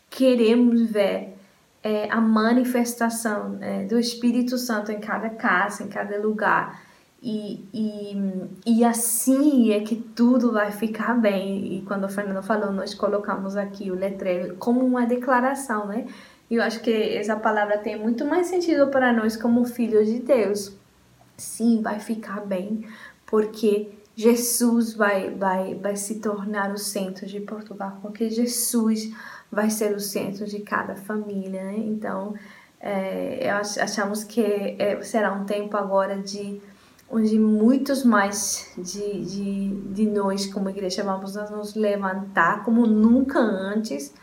queremos 0.10 0.82
ver 0.90 1.36
é, 1.84 2.10
a 2.10 2.20
manifestação 2.20 3.60
é, 3.62 3.86
do 3.86 4.00
Espírito 4.00 4.58
Santo 4.58 4.92
em 4.92 5.00
cada 5.00 5.30
casa, 5.30 5.84
em 5.84 5.88
cada 5.88 6.20
lugar 6.20 6.89
e, 7.22 7.66
e, 7.74 8.16
e 8.66 8.84
assim 8.84 9.74
é 9.74 9.82
que 9.82 9.96
tudo 9.96 10.54
vai 10.54 10.72
ficar 10.72 11.14
bem. 11.20 11.78
E 11.78 11.82
quando 11.82 12.06
o 12.06 12.10
Fernando 12.10 12.42
falou, 12.42 12.72
nós 12.72 12.94
colocamos 12.94 13.58
aqui 13.58 13.92
o 13.92 13.96
letreiro 13.96 14.56
como 14.56 14.86
uma 14.86 15.06
declaração, 15.06 15.88
né? 15.88 16.08
Eu 16.50 16.64
acho 16.64 16.82
que 16.82 16.92
essa 16.92 17.36
palavra 17.36 17.78
tem 17.78 18.00
muito 18.00 18.26
mais 18.26 18.48
sentido 18.48 18.88
para 18.88 19.14
nós 19.14 19.36
como 19.36 19.66
filhos 19.66 20.08
de 20.08 20.20
Deus. 20.20 20.74
Sim, 21.38 21.82
vai 21.82 22.00
ficar 22.00 22.42
bem, 22.46 22.86
porque 23.26 23.92
Jesus 24.16 24.94
vai, 24.94 25.30
vai, 25.30 25.76
vai 25.76 25.96
se 25.96 26.20
tornar 26.20 26.72
o 26.72 26.78
centro 26.78 27.26
de 27.26 27.40
Portugal, 27.40 28.00
porque 28.02 28.30
Jesus 28.30 29.14
vai 29.52 29.70
ser 29.70 29.96
o 29.96 30.00
centro 30.00 30.46
de 30.46 30.60
cada 30.60 30.96
família, 30.96 31.64
né? 31.64 31.76
Então, 31.78 32.34
é, 32.80 33.50
achamos 33.52 34.24
que 34.24 34.42
é, 34.42 35.02
será 35.02 35.34
um 35.34 35.46
tempo 35.46 35.78
agora 35.78 36.18
de 36.18 36.62
onde 37.12 37.40
muitos 37.40 38.04
mais 38.04 38.72
de, 38.78 39.26
de, 39.26 39.70
de 39.94 40.06
nós, 40.06 40.46
como 40.46 40.70
igreja, 40.70 41.04
vamos 41.04 41.36
nos 41.36 41.76
levantar 41.76 42.64
como 42.64 42.86
nunca 42.86 43.40
antes 43.40 44.14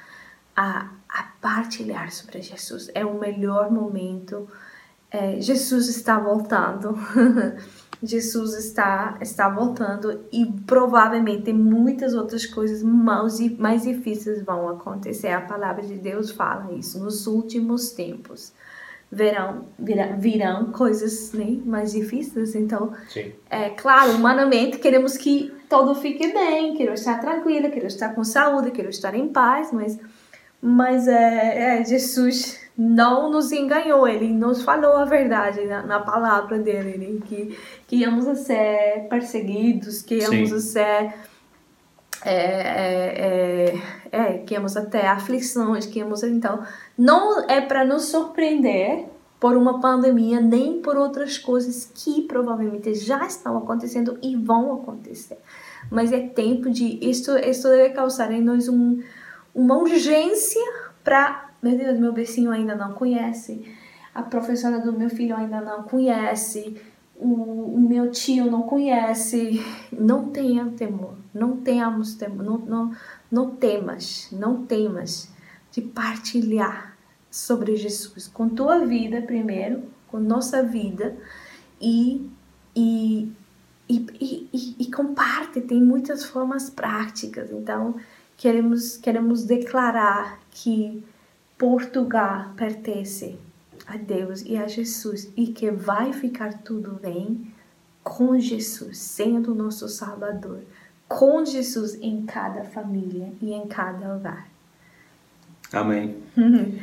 a, 0.55 0.91
a 1.09 1.23
partilhar 1.41 2.13
sobre 2.13 2.41
Jesus. 2.41 2.91
É 2.95 3.05
o 3.05 3.19
melhor 3.19 3.71
momento. 3.71 4.49
É, 5.11 5.41
Jesus 5.41 5.89
está 5.89 6.19
voltando. 6.19 6.95
Jesus 8.03 8.55
está, 8.55 9.17
está 9.23 9.49
voltando 9.49 10.27
e 10.31 10.45
provavelmente 10.67 11.51
muitas 11.51 12.13
outras 12.13 12.45
coisas 12.45 12.83
mais, 12.83 13.39
mais 13.59 13.83
difíceis 13.83 14.45
vão 14.45 14.69
acontecer. 14.69 15.29
A 15.29 15.41
palavra 15.41 15.83
de 15.83 15.97
Deus 15.97 16.31
fala 16.31 16.73
isso 16.73 17.03
nos 17.03 17.27
últimos 17.27 17.91
tempos 17.93 18.53
verão, 19.11 19.67
virão, 19.79 20.19
virão 20.19 20.73
coisas 20.73 21.33
né, 21.33 21.59
mais 21.65 21.93
difíceis. 21.93 22.55
Então, 22.55 22.93
Sim. 23.09 23.33
é 23.51 23.71
claro, 23.71 24.13
humanamente 24.13 24.79
queremos 24.79 25.17
que 25.17 25.53
todo 25.69 25.95
fique 25.95 26.33
bem, 26.33 26.77
quero 26.77 26.93
estar 26.93 27.21
tranquila, 27.21 27.69
quero 27.71 27.87
estar 27.87 28.15
com 28.15 28.25
saúde, 28.25 28.71
quero 28.71 28.89
estar 28.89 29.15
em 29.15 29.29
paz, 29.29 29.73
mas, 29.73 29.99
mas 30.61 31.09
é, 31.09 31.81
é, 31.81 31.85
Jesus 31.85 32.61
não 32.77 33.31
nos 33.31 33.53
enganou, 33.53 34.07
ele 34.07 34.29
nos 34.29 34.63
falou 34.63 34.97
a 34.97 35.05
verdade 35.05 35.65
na, 35.65 35.83
na 35.83 36.01
palavra 36.01 36.59
dele, 36.59 36.99
né, 36.99 37.21
que, 37.27 37.59
que 37.87 37.97
íamos 37.97 38.27
a 38.27 38.35
ser 38.35 39.07
perseguidos, 39.09 40.03
que 40.03 40.17
íamos 40.19 40.51
Sim. 40.51 40.57
a 40.57 40.61
ser 40.61 41.15
é, 42.25 42.35
é, 42.35 43.75
é, 44.13 44.39
que 44.39 44.55
até 44.55 45.09
aflições, 45.09 45.87
que 45.87 46.01
então 46.01 46.63
não 46.97 47.49
é 47.49 47.61
para 47.61 47.85
nos 47.85 48.05
surpreender 48.05 49.07
por 49.39 49.57
uma 49.57 49.81
pandemia 49.81 50.41
nem 50.41 50.81
por 50.81 50.97
outras 50.97 51.37
coisas 51.39 51.91
que 51.95 52.23
provavelmente 52.23 52.95
já 52.95 53.27
estão 53.27 53.59
acontecendo 53.59 54.19
e 54.23 54.35
vão 54.35 54.75
acontecer, 54.75 55.39
mas 55.91 56.13
é 56.13 56.21
tempo 56.21 56.71
de 56.71 56.99
isso 57.01 57.37
isso 57.39 57.69
deve 57.69 57.91
causar 57.91 58.33
em 58.33 58.43
nós 58.43 58.69
um, 58.69 59.03
uma 59.55 59.77
urgência 59.77 60.63
para 61.05 61.51
meu 61.63 61.77
Deus 61.77 61.99
meu 61.99 62.13
vizinho 62.13 62.51
ainda 62.51 62.75
não 62.75 62.93
conhece, 62.93 63.65
a 64.15 64.23
professora 64.23 64.81
do 64.81 64.93
meu 64.93 65.11
filho 65.11 65.37
ainda 65.37 65.61
não 65.61 65.83
conhece 65.83 66.81
o, 67.19 67.75
o 67.75 67.81
meu 67.81 68.11
tio 68.11 68.51
não 68.51 68.63
conhece, 68.63 69.63
não 69.93 70.29
tenha 70.29 70.67
temor, 70.77 71.15
não 71.33 71.57
tenhamos 71.57 72.15
temor, 72.15 72.43
não, 72.45 72.59
não, 72.59 72.93
não 73.31 73.55
temas, 73.55 74.29
não 74.33 74.65
temas 74.65 75.31
de 75.73 75.81
partilhar 75.81 76.97
sobre 77.31 77.77
Jesus. 77.77 78.29
Com 78.29 78.49
tua 78.49 78.87
vida 78.87 79.21
primeiro, 79.23 79.85
com 80.09 80.19
nossa 80.19 80.63
vida 80.63 81.17
e, 81.81 82.31
e, 82.75 83.31
e, 83.89 84.49
e, 84.53 84.77
e 84.79 84.91
comparte, 84.91 85.61
tem 85.61 85.83
muitas 85.83 86.25
formas 86.25 86.71
práticas, 86.71 87.51
então 87.51 87.97
queremos, 88.37 88.97
queremos 88.97 89.45
declarar 89.45 90.41
que 90.51 91.05
Portugal 91.59 92.53
pertence 92.57 93.39
a 93.87 93.97
Deus 93.97 94.43
e 94.43 94.57
a 94.57 94.67
Jesus 94.67 95.31
e 95.37 95.49
que 95.49 95.71
vai 95.71 96.13
ficar 96.13 96.63
tudo 96.63 96.93
bem 97.01 97.53
com 98.03 98.39
Jesus 98.39 98.99
sendo 98.99 99.55
nosso 99.55 99.89
Salvador, 99.89 100.63
com 101.09 101.45
Jesus 101.45 101.97
em 102.01 102.25
cada 102.27 102.65
família 102.65 103.29
e 103.41 103.53
em 103.53 103.67
cada 103.67 104.15
lugar. 104.15 104.47
Amém. 105.73 106.17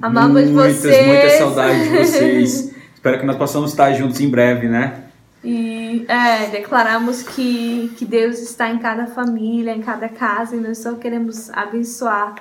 Amamos 0.00 0.48
muitas, 0.50 0.76
vocês. 0.76 1.06
Muitas 1.06 1.32
saudades 1.32 1.82
de 1.82 1.98
vocês. 1.98 2.74
Espero 2.94 3.18
que 3.18 3.26
nós 3.26 3.36
possamos 3.36 3.70
estar 3.70 3.92
juntos 3.92 4.20
em 4.20 4.28
breve, 4.28 4.68
né? 4.68 5.04
E 5.42 6.04
é, 6.06 6.48
declaramos 6.48 7.22
que, 7.22 7.92
que 7.96 8.04
Deus 8.04 8.38
está 8.40 8.70
em 8.70 8.78
cada 8.78 9.06
família, 9.06 9.74
em 9.74 9.80
cada 9.80 10.08
casa, 10.08 10.54
e 10.54 10.60
nós 10.60 10.78
só 10.78 10.94
queremos 10.94 11.48
abençoar 11.50 12.34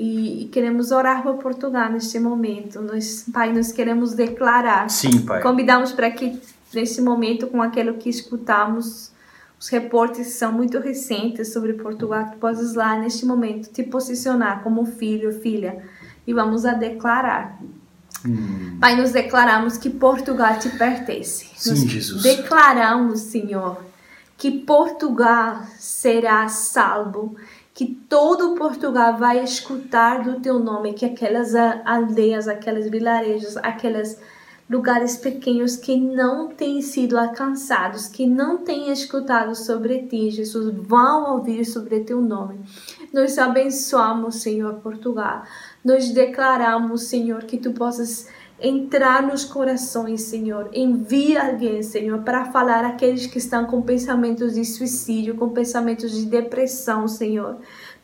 e 0.00 0.48
queremos 0.52 0.92
orar 0.92 1.24
por 1.24 1.38
Portugal 1.38 1.90
neste 1.90 2.20
momento. 2.20 2.80
Nós, 2.80 3.26
Pai, 3.32 3.52
nós 3.52 3.72
queremos 3.72 4.14
declarar. 4.14 4.88
Sim, 4.88 5.22
Pai. 5.22 5.42
Convidamos 5.42 5.90
para 5.90 6.08
que, 6.08 6.40
neste 6.72 7.00
momento, 7.00 7.48
com 7.48 7.60
aquilo 7.60 7.94
que 7.94 8.08
escutamos, 8.08 9.10
os 9.58 9.68
reportes 9.68 10.34
são 10.34 10.52
muito 10.52 10.78
recentes 10.78 11.52
sobre 11.52 11.72
Portugal, 11.72 12.30
que 12.30 12.36
possas 12.36 12.74
lá, 12.74 12.96
neste 12.98 13.26
momento, 13.26 13.70
te 13.70 13.82
posicionar 13.82 14.62
como 14.62 14.86
filho, 14.86 15.32
filha, 15.40 15.82
e 16.26 16.32
vamos 16.32 16.64
a 16.64 16.74
declarar. 16.74 17.58
Hum. 18.24 18.78
Pai, 18.80 18.96
nos 18.96 19.12
declaramos 19.12 19.76
que 19.76 19.90
Portugal 19.90 20.58
te 20.58 20.68
pertence. 20.70 21.46
Sim, 21.56 21.70
nos 21.70 21.80
Jesus. 21.80 22.22
Declaramos, 22.22 23.20
Senhor, 23.20 23.82
que 24.36 24.50
Portugal 24.50 25.62
será 25.78 26.46
salvo 26.48 27.36
que 27.78 27.86
todo 27.86 28.56
Portugal 28.56 29.16
vai 29.18 29.44
escutar 29.44 30.24
do 30.24 30.40
teu 30.40 30.58
nome, 30.58 30.94
que 30.94 31.04
aquelas 31.04 31.54
aldeias, 31.84 32.48
aquelas 32.48 32.90
vilarejos, 32.90 33.56
aqueles 33.58 34.18
lugares 34.68 35.16
pequenos 35.16 35.76
que 35.76 35.96
não 35.96 36.48
têm 36.48 36.82
sido 36.82 37.18
alcançados, 37.18 38.06
que 38.06 38.26
não 38.26 38.58
têm 38.58 38.92
escutado 38.92 39.54
sobre 39.54 40.02
ti, 40.02 40.30
Jesus, 40.30 40.74
vão 40.74 41.32
ouvir 41.32 41.64
sobre 41.64 42.00
teu 42.00 42.20
nome. 42.20 42.60
Nós 43.12 43.38
abençoamos, 43.38 44.36
Senhor, 44.36 44.74
Portugal. 44.74 45.42
Nós 45.82 46.10
declaramos, 46.10 47.04
Senhor, 47.04 47.44
que 47.44 47.56
tu 47.56 47.72
possas 47.72 48.28
entrar 48.60 49.22
nos 49.22 49.44
corações, 49.44 50.22
Senhor. 50.22 50.68
Envia 50.72 51.46
alguém, 51.46 51.82
Senhor, 51.82 52.22
para 52.22 52.46
falar 52.46 52.84
aqueles 52.84 53.26
que 53.26 53.38
estão 53.38 53.66
com 53.66 53.80
pensamentos 53.82 54.54
de 54.54 54.64
suicídio, 54.64 55.36
com 55.36 55.48
pensamentos 55.50 56.12
de 56.12 56.26
depressão, 56.26 57.06
Senhor. 57.06 57.56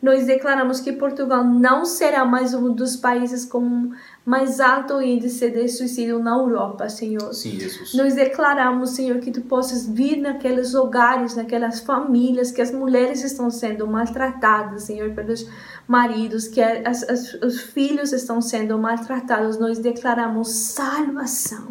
Nós 0.04 0.26
declaramos 0.26 0.80
que 0.80 0.92
Portugal 0.92 1.42
não 1.42 1.86
será 1.86 2.26
mais 2.26 2.52
um 2.52 2.74
dos 2.74 2.94
países 2.94 3.46
com 3.46 3.90
mais 4.22 4.60
alto 4.60 5.00
índice 5.00 5.48
de 5.48 5.66
suicídio 5.66 6.18
na 6.18 6.32
Europa, 6.32 6.90
Senhor. 6.90 7.32
Sim, 7.32 7.58
Jesus. 7.58 7.94
Nós 7.94 8.14
declaramos, 8.14 8.90
Senhor, 8.90 9.18
que 9.20 9.30
tu 9.30 9.40
possas 9.40 9.88
vir 9.88 10.18
naqueles 10.18 10.74
hogares, 10.74 11.34
naquelas 11.34 11.80
famílias, 11.80 12.50
que 12.50 12.60
as 12.60 12.70
mulheres 12.70 13.24
estão 13.24 13.48
sendo 13.48 13.86
maltratadas, 13.86 14.82
Senhor, 14.82 15.14
pelos 15.14 15.48
maridos, 15.88 16.48
que 16.48 16.60
as, 16.60 17.02
as, 17.08 17.32
os 17.42 17.62
filhos 17.62 18.12
estão 18.12 18.42
sendo 18.42 18.76
maltratados. 18.76 19.58
Nós 19.58 19.78
declaramos 19.78 20.50
salvação. 20.50 21.68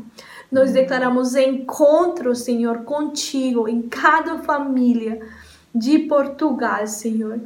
Nós 0.52 0.72
declaramos 0.72 1.36
encontro, 1.36 2.36
Senhor, 2.36 2.80
contigo 2.80 3.68
em 3.68 3.84
cada 3.84 4.40
família 4.40 5.22
de 5.76 6.00
Portugal, 6.00 6.88
Senhor 6.88 7.40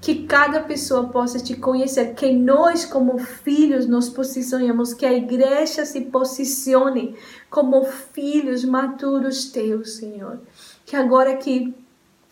que 0.00 0.26
cada 0.26 0.60
pessoa 0.60 1.08
possa 1.08 1.40
te 1.40 1.56
conhecer, 1.56 2.14
que 2.14 2.32
nós 2.32 2.84
como 2.84 3.18
filhos 3.18 3.86
nos 3.86 4.08
posicionemos, 4.08 4.94
que 4.94 5.04
a 5.04 5.12
igreja 5.12 5.84
se 5.84 6.02
posicione 6.02 7.16
como 7.50 7.84
filhos 7.84 8.64
maturos 8.64 9.46
teus, 9.50 9.96
Senhor. 9.96 10.38
Que 10.86 10.94
agora 10.94 11.36
que 11.36 11.74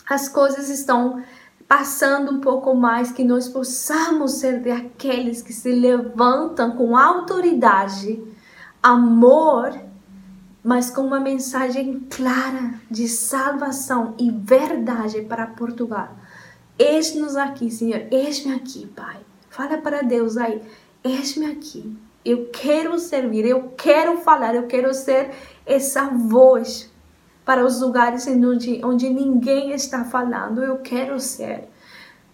as 0.08 0.28
coisas 0.28 0.68
estão 0.68 1.22
passando 1.66 2.32
um 2.32 2.40
pouco 2.40 2.72
mais, 2.74 3.10
que 3.10 3.24
nós 3.24 3.48
possamos 3.48 4.34
ser 4.34 4.60
daqueles 4.60 5.42
que 5.42 5.52
se 5.52 5.72
levantam 5.72 6.76
com 6.76 6.96
autoridade, 6.96 8.22
amor, 8.80 9.76
mas 10.62 10.88
com 10.88 11.02
uma 11.02 11.18
mensagem 11.18 12.06
clara 12.08 12.74
de 12.88 13.08
salvação 13.08 14.14
e 14.18 14.30
verdade 14.30 15.22
para 15.22 15.46
Portugal 15.48 16.16
Eis-nos 16.78 17.36
aqui, 17.36 17.70
Senhor. 17.70 18.06
Eis-me 18.10 18.54
aqui, 18.54 18.86
Pai. 18.86 19.16
Fala 19.48 19.78
para 19.78 20.02
Deus 20.02 20.36
aí. 20.36 20.60
Eis-me 21.02 21.46
aqui. 21.46 21.96
Eu 22.24 22.50
quero 22.52 22.98
servir, 22.98 23.46
eu 23.46 23.72
quero 23.76 24.18
falar, 24.18 24.54
eu 24.54 24.66
quero 24.66 24.92
ser 24.92 25.30
essa 25.64 26.08
voz 26.08 26.92
para 27.44 27.64
os 27.64 27.80
lugares 27.80 28.26
onde, 28.26 28.84
onde 28.84 29.08
ninguém 29.08 29.70
está 29.70 30.04
falando. 30.04 30.62
Eu 30.62 30.78
quero 30.78 31.18
ser. 31.20 31.68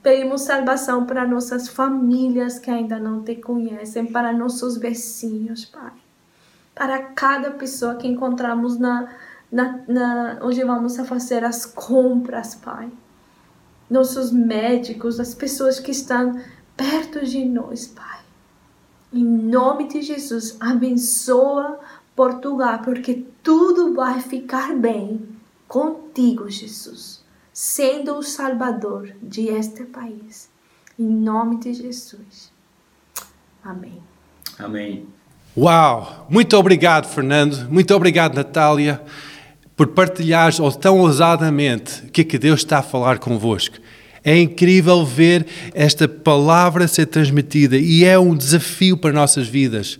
Pedimos 0.02 0.42
salvação 0.42 1.06
para 1.06 1.28
nossas 1.28 1.68
famílias 1.68 2.58
que 2.58 2.70
ainda 2.70 2.98
não 2.98 3.22
te 3.22 3.36
conhecem, 3.36 4.06
para 4.06 4.32
nossos 4.32 4.76
vizinhos, 4.76 5.66
Pai. 5.66 5.92
Para 6.74 6.98
cada 6.98 7.52
pessoa 7.52 7.94
que 7.94 8.08
encontramos 8.08 8.78
na, 8.78 9.14
na, 9.52 9.80
na 9.86 10.38
onde 10.42 10.64
vamos 10.64 10.98
a 10.98 11.04
fazer 11.04 11.44
as 11.44 11.64
compras, 11.66 12.56
Pai 12.56 12.90
nossos 13.92 14.32
médicos, 14.32 15.20
as 15.20 15.34
pessoas 15.34 15.78
que 15.78 15.90
estão 15.90 16.40
perto 16.76 17.24
de 17.24 17.44
nós, 17.44 17.86
Pai. 17.86 18.20
Em 19.12 19.24
nome 19.24 19.86
de 19.86 20.00
Jesus, 20.00 20.56
abençoa 20.58 21.78
Portugal, 22.16 22.80
porque 22.82 23.24
tudo 23.42 23.94
vai 23.94 24.20
ficar 24.20 24.74
bem 24.74 25.20
contigo, 25.68 26.48
Jesus, 26.48 27.22
sendo 27.52 28.14
o 28.16 28.22
Salvador 28.22 29.14
de 29.22 29.48
este 29.48 29.84
país. 29.84 30.48
Em 30.98 31.04
nome 31.06 31.58
de 31.58 31.74
Jesus. 31.74 32.50
Amém. 33.62 34.02
Amém. 34.58 35.06
Uau! 35.56 36.26
Muito 36.30 36.56
obrigado, 36.56 37.06
Fernando. 37.06 37.68
Muito 37.70 37.94
obrigado, 37.94 38.34
Natália 38.34 39.04
por 39.76 39.88
partilhar 39.88 40.52
tão 40.80 41.00
ousadamente 41.00 42.02
o 42.06 42.10
que 42.10 42.20
é 42.20 42.24
que 42.24 42.38
Deus 42.38 42.60
está 42.60 42.78
a 42.78 42.82
falar 42.82 43.18
convosco. 43.18 43.76
É 44.24 44.38
incrível 44.38 45.04
ver 45.04 45.46
esta 45.74 46.06
palavra 46.06 46.86
ser 46.86 47.06
transmitida 47.06 47.76
e 47.76 48.04
é 48.04 48.18
um 48.18 48.36
desafio 48.36 48.96
para 48.96 49.12
nossas 49.12 49.48
vidas. 49.48 49.98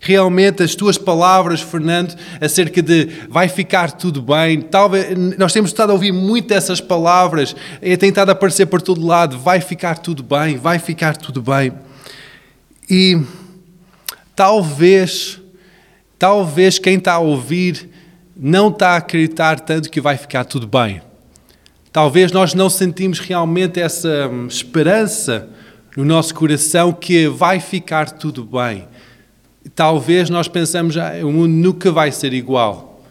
Realmente 0.00 0.62
as 0.62 0.74
tuas 0.74 0.96
palavras, 0.96 1.60
Fernando, 1.60 2.16
acerca 2.40 2.80
de 2.80 3.08
vai 3.28 3.48
ficar 3.48 3.92
tudo 3.92 4.22
bem, 4.22 4.60
talvez 4.60 5.16
nós 5.36 5.52
temos 5.52 5.70
estado 5.70 5.90
a 5.90 5.92
ouvir 5.92 6.12
muito 6.12 6.54
essas 6.54 6.80
palavras, 6.80 7.54
é 7.82 7.96
tentado 7.96 8.30
aparecer 8.30 8.66
por 8.66 8.80
todo 8.80 9.04
lado, 9.04 9.38
vai 9.38 9.60
ficar 9.60 9.98
tudo 9.98 10.22
bem, 10.22 10.56
vai 10.56 10.78
ficar 10.78 11.16
tudo 11.16 11.42
bem. 11.42 11.72
E 12.88 13.20
talvez, 14.36 15.40
talvez 16.16 16.78
quem 16.78 16.96
está 16.96 17.14
a 17.14 17.18
ouvir 17.18 17.90
não 18.38 18.68
está 18.68 18.90
a 18.90 18.96
acreditar 18.98 19.58
tanto 19.58 19.90
que 19.90 20.00
vai 20.00 20.16
ficar 20.16 20.44
tudo 20.44 20.66
bem. 20.66 21.02
Talvez 21.92 22.30
nós 22.30 22.54
não 22.54 22.70
sentimos 22.70 23.18
realmente 23.18 23.80
essa 23.80 24.28
hum, 24.30 24.46
esperança 24.46 25.48
no 25.96 26.04
nosso 26.04 26.32
coração 26.32 26.92
que 26.92 27.26
vai 27.26 27.58
ficar 27.58 28.10
tudo 28.10 28.44
bem. 28.44 28.86
Talvez 29.74 30.30
nós 30.30 30.46
pensamos 30.46 30.96
ah, 30.96 31.14
o 31.24 31.32
mundo 31.32 31.48
nunca 31.48 31.90
vai 31.90 32.12
ser 32.12 32.32
igual. 32.32 33.02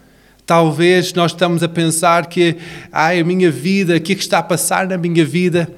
Talvez 0.45 1.13
nós 1.13 1.31
estamos 1.31 1.61
a 1.61 1.67
pensar 1.67 2.27
que 2.27 2.55
ai, 2.89 3.19
a 3.19 3.23
minha 3.25 3.51
vida, 3.51 3.97
o 3.97 3.99
que, 3.99 4.13
é 4.13 4.15
que 4.15 4.21
está 4.21 4.37
a 4.39 4.43
passar 4.43 4.87
na 4.87 4.97
minha 4.97 5.25
vida 5.25 5.69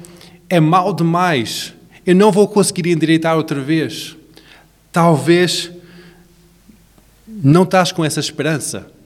é 0.47 0.59
mal 0.59 0.93
demais. 0.93 1.73
Eu 2.05 2.15
não 2.15 2.31
vou 2.31 2.47
conseguir 2.47 2.91
endireitar 2.91 3.35
outra 3.35 3.59
vez. 3.59 4.15
Talvez 4.91 5.71
não 7.27 7.63
estás 7.63 7.91
com 7.91 8.05
essa 8.05 8.19
esperança. 8.19 8.98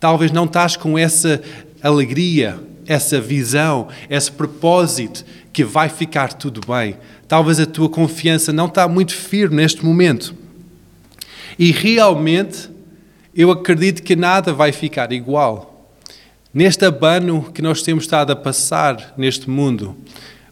Talvez 0.00 0.32
não 0.32 0.46
estás 0.46 0.76
com 0.76 0.98
essa 0.98 1.42
alegria, 1.82 2.58
essa 2.86 3.20
visão, 3.20 3.88
esse 4.08 4.32
propósito 4.32 5.24
que 5.52 5.62
vai 5.62 5.90
ficar 5.90 6.32
tudo 6.32 6.60
bem. 6.66 6.96
Talvez 7.28 7.60
a 7.60 7.66
tua 7.66 7.88
confiança 7.88 8.52
não 8.52 8.66
está 8.66 8.88
muito 8.88 9.14
firme 9.14 9.56
neste 9.56 9.84
momento. 9.84 10.34
E 11.58 11.70
realmente 11.70 12.70
eu 13.34 13.50
acredito 13.50 14.02
que 14.02 14.16
nada 14.16 14.52
vai 14.54 14.72
ficar 14.72 15.12
igual. 15.12 15.90
Neste 16.52 16.84
abano 16.84 17.50
que 17.52 17.62
nós 17.62 17.82
temos 17.82 18.04
estado 18.04 18.32
a 18.32 18.36
passar 18.36 19.14
neste 19.16 19.48
mundo, 19.48 19.94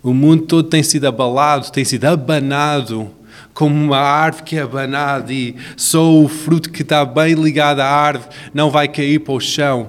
o 0.02 0.12
mundo 0.12 0.44
todo 0.44 0.68
tem 0.68 0.82
sido 0.82 1.06
abalado, 1.06 1.72
tem 1.72 1.84
sido 1.84 2.04
abanado 2.04 3.10
como 3.58 3.74
uma 3.74 3.98
árvore 3.98 4.44
que 4.44 4.56
é 4.56 4.60
abanada 4.60 5.32
e 5.32 5.56
só 5.76 6.14
o 6.14 6.28
fruto 6.28 6.70
que 6.70 6.82
está 6.82 7.04
bem 7.04 7.34
ligado 7.34 7.80
à 7.80 7.86
árvore 7.86 8.30
não 8.54 8.70
vai 8.70 8.86
cair 8.86 9.18
para 9.18 9.34
o 9.34 9.40
chão. 9.40 9.88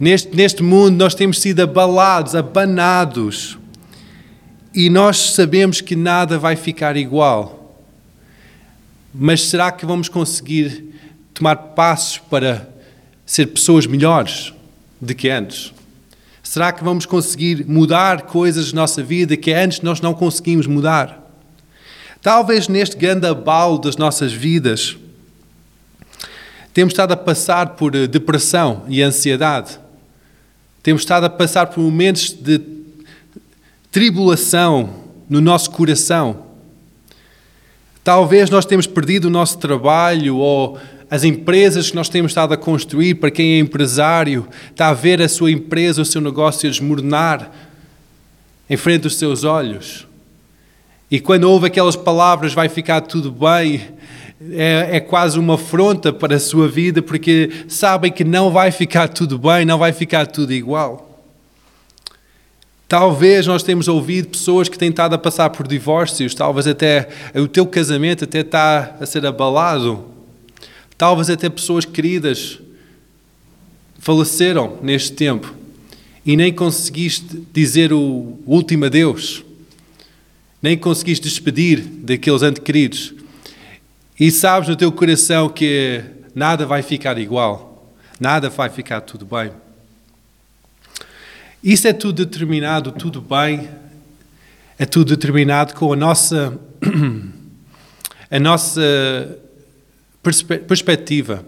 Neste, 0.00 0.34
neste 0.34 0.60
mundo 0.60 0.96
nós 0.96 1.14
temos 1.14 1.40
sido 1.40 1.60
abalados, 1.60 2.34
abanados 2.34 3.56
e 4.74 4.90
nós 4.90 5.30
sabemos 5.30 5.80
que 5.80 5.94
nada 5.94 6.40
vai 6.40 6.56
ficar 6.56 6.96
igual. 6.96 7.80
Mas 9.14 9.42
será 9.42 9.70
que 9.70 9.86
vamos 9.86 10.08
conseguir 10.08 10.92
tomar 11.32 11.54
passos 11.54 12.18
para 12.18 12.68
ser 13.24 13.46
pessoas 13.46 13.86
melhores 13.86 14.52
do 15.00 15.14
que 15.14 15.30
antes? 15.30 15.72
Será 16.42 16.72
que 16.72 16.82
vamos 16.82 17.06
conseguir 17.06 17.64
mudar 17.68 18.22
coisas 18.22 18.72
na 18.72 18.80
nossa 18.80 19.04
vida 19.04 19.36
que 19.36 19.52
antes 19.52 19.82
nós 19.82 20.00
não 20.00 20.12
conseguimos 20.12 20.66
mudar? 20.66 21.19
Talvez 22.22 22.68
neste 22.68 22.96
grande 22.96 23.26
abalo 23.26 23.78
das 23.78 23.96
nossas 23.96 24.32
vidas, 24.32 24.96
temos 26.74 26.92
estado 26.92 27.12
a 27.12 27.16
passar 27.16 27.70
por 27.70 27.94
eh, 27.94 28.06
depressão 28.06 28.84
e 28.88 29.02
ansiedade. 29.02 29.78
Temos 30.82 31.02
estado 31.02 31.24
a 31.26 31.30
passar 31.30 31.66
por 31.66 31.80
momentos 31.80 32.32
de 32.32 32.60
tribulação 33.90 34.90
no 35.28 35.40
nosso 35.40 35.70
coração. 35.70 36.46
Talvez 38.04 38.50
nós 38.50 38.64
temos 38.64 38.86
perdido 38.86 39.26
o 39.26 39.30
nosso 39.30 39.58
trabalho 39.58 40.36
ou 40.36 40.78
as 41.10 41.24
empresas 41.24 41.90
que 41.90 41.96
nós 41.96 42.08
temos 42.08 42.30
estado 42.30 42.54
a 42.54 42.56
construir, 42.56 43.16
para 43.16 43.30
quem 43.30 43.54
é 43.54 43.58
empresário, 43.58 44.46
está 44.70 44.88
a 44.88 44.94
ver 44.94 45.20
a 45.20 45.28
sua 45.28 45.50
empresa, 45.50 46.02
o 46.02 46.04
seu 46.04 46.20
negócio 46.20 46.70
desmoronar 46.70 47.50
em 48.68 48.76
frente 48.76 49.02
dos 49.02 49.16
seus 49.16 49.42
olhos. 49.42 50.06
E 51.10 51.18
quando 51.18 51.44
ouve 51.44 51.66
aquelas 51.66 51.96
palavras, 51.96 52.54
vai 52.54 52.68
ficar 52.68 53.00
tudo 53.00 53.32
bem, 53.32 53.82
é, 54.52 54.96
é, 54.96 55.00
quase 55.00 55.38
uma 55.38 55.54
afronta 55.54 56.12
para 56.12 56.36
a 56.36 56.40
sua 56.40 56.68
vida, 56.68 57.02
porque 57.02 57.64
sabem 57.66 58.12
que 58.12 58.22
não 58.22 58.50
vai 58.52 58.70
ficar 58.70 59.08
tudo 59.08 59.36
bem, 59.36 59.64
não 59.64 59.76
vai 59.76 59.92
ficar 59.92 60.26
tudo 60.26 60.52
igual. 60.52 61.08
Talvez 62.86 63.46
nós 63.46 63.62
temos 63.62 63.88
ouvido 63.88 64.28
pessoas 64.28 64.68
que 64.68 64.78
têm 64.78 64.90
estado 64.90 65.14
a 65.14 65.18
passar 65.18 65.50
por 65.50 65.66
divórcios, 65.66 66.34
talvez 66.34 66.66
até 66.66 67.08
o 67.34 67.48
teu 67.48 67.66
casamento 67.66 68.24
até 68.24 68.40
está 68.40 68.96
a 69.00 69.06
ser 69.06 69.26
abalado. 69.26 70.04
Talvez 70.96 71.28
até 71.28 71.48
pessoas 71.48 71.84
queridas 71.84 72.58
faleceram 73.98 74.78
neste 74.82 75.12
tempo 75.12 75.54
e 76.24 76.36
nem 76.36 76.52
conseguiste 76.52 77.46
dizer 77.52 77.92
o 77.92 78.38
último 78.46 78.84
adeus 78.86 79.44
nem 80.62 80.76
conseguiste 80.76 81.28
despedir 81.28 81.80
daqueles 81.80 82.42
entes 82.42 82.62
queridos. 82.62 83.14
E 84.18 84.30
sabes 84.30 84.68
no 84.68 84.76
teu 84.76 84.92
coração 84.92 85.48
que 85.48 86.02
nada 86.34 86.66
vai 86.66 86.82
ficar 86.82 87.18
igual, 87.18 87.90
nada 88.18 88.50
vai 88.50 88.68
ficar 88.68 89.00
tudo 89.00 89.24
bem. 89.24 89.50
Isso 91.62 91.86
é 91.86 91.92
tudo 91.92 92.24
determinado, 92.24 92.92
tudo 92.92 93.20
bem. 93.20 93.68
É 94.78 94.86
tudo 94.86 95.14
determinado 95.14 95.74
com 95.74 95.92
a 95.92 95.96
nossa, 95.96 96.58
a 98.30 98.38
nossa 98.38 98.80
perspe 100.22 100.58
perspectiva, 100.58 101.44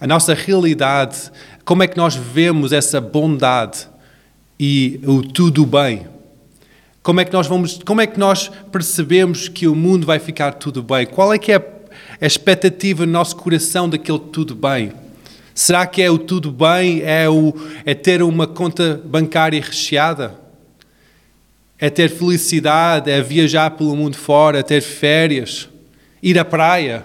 a 0.00 0.06
nossa 0.06 0.32
realidade, 0.32 1.30
como 1.66 1.82
é 1.82 1.86
que 1.86 1.98
nós 1.98 2.14
vemos 2.14 2.72
essa 2.72 2.98
bondade 2.98 3.86
e 4.58 4.98
o 5.04 5.22
tudo 5.22 5.66
bem. 5.66 6.11
Como 7.02 7.20
é 7.20 7.24
que 7.24 7.32
nós 7.32 7.48
vamos, 7.48 7.80
como 7.84 8.00
é 8.00 8.06
que 8.06 8.18
nós 8.18 8.48
percebemos 8.70 9.48
que 9.48 9.66
o 9.66 9.74
mundo 9.74 10.06
vai 10.06 10.20
ficar 10.20 10.52
tudo 10.52 10.84
bem? 10.84 11.04
Qual 11.04 11.32
é 11.32 11.38
que 11.38 11.50
é 11.50 11.56
a 12.20 12.26
expectativa 12.26 13.04
no 13.04 13.10
nosso 13.10 13.34
coração 13.34 13.88
daquele 13.88 14.20
tudo 14.20 14.54
bem? 14.54 14.92
Será 15.52 15.84
que 15.84 16.00
é 16.00 16.08
o 16.08 16.16
tudo 16.16 16.52
bem? 16.52 17.02
É, 17.02 17.28
o, 17.28 17.52
é 17.84 17.92
ter 17.92 18.22
uma 18.22 18.46
conta 18.46 19.02
bancária 19.04 19.60
recheada? 19.60 20.34
É 21.76 21.90
ter 21.90 22.08
felicidade? 22.08 23.10
É 23.10 23.20
viajar 23.20 23.70
pelo 23.72 23.96
mundo 23.96 24.16
fora? 24.16 24.60
É 24.60 24.62
ter 24.62 24.80
férias? 24.80 25.68
Ir 26.22 26.38
à 26.38 26.44
praia? 26.44 27.04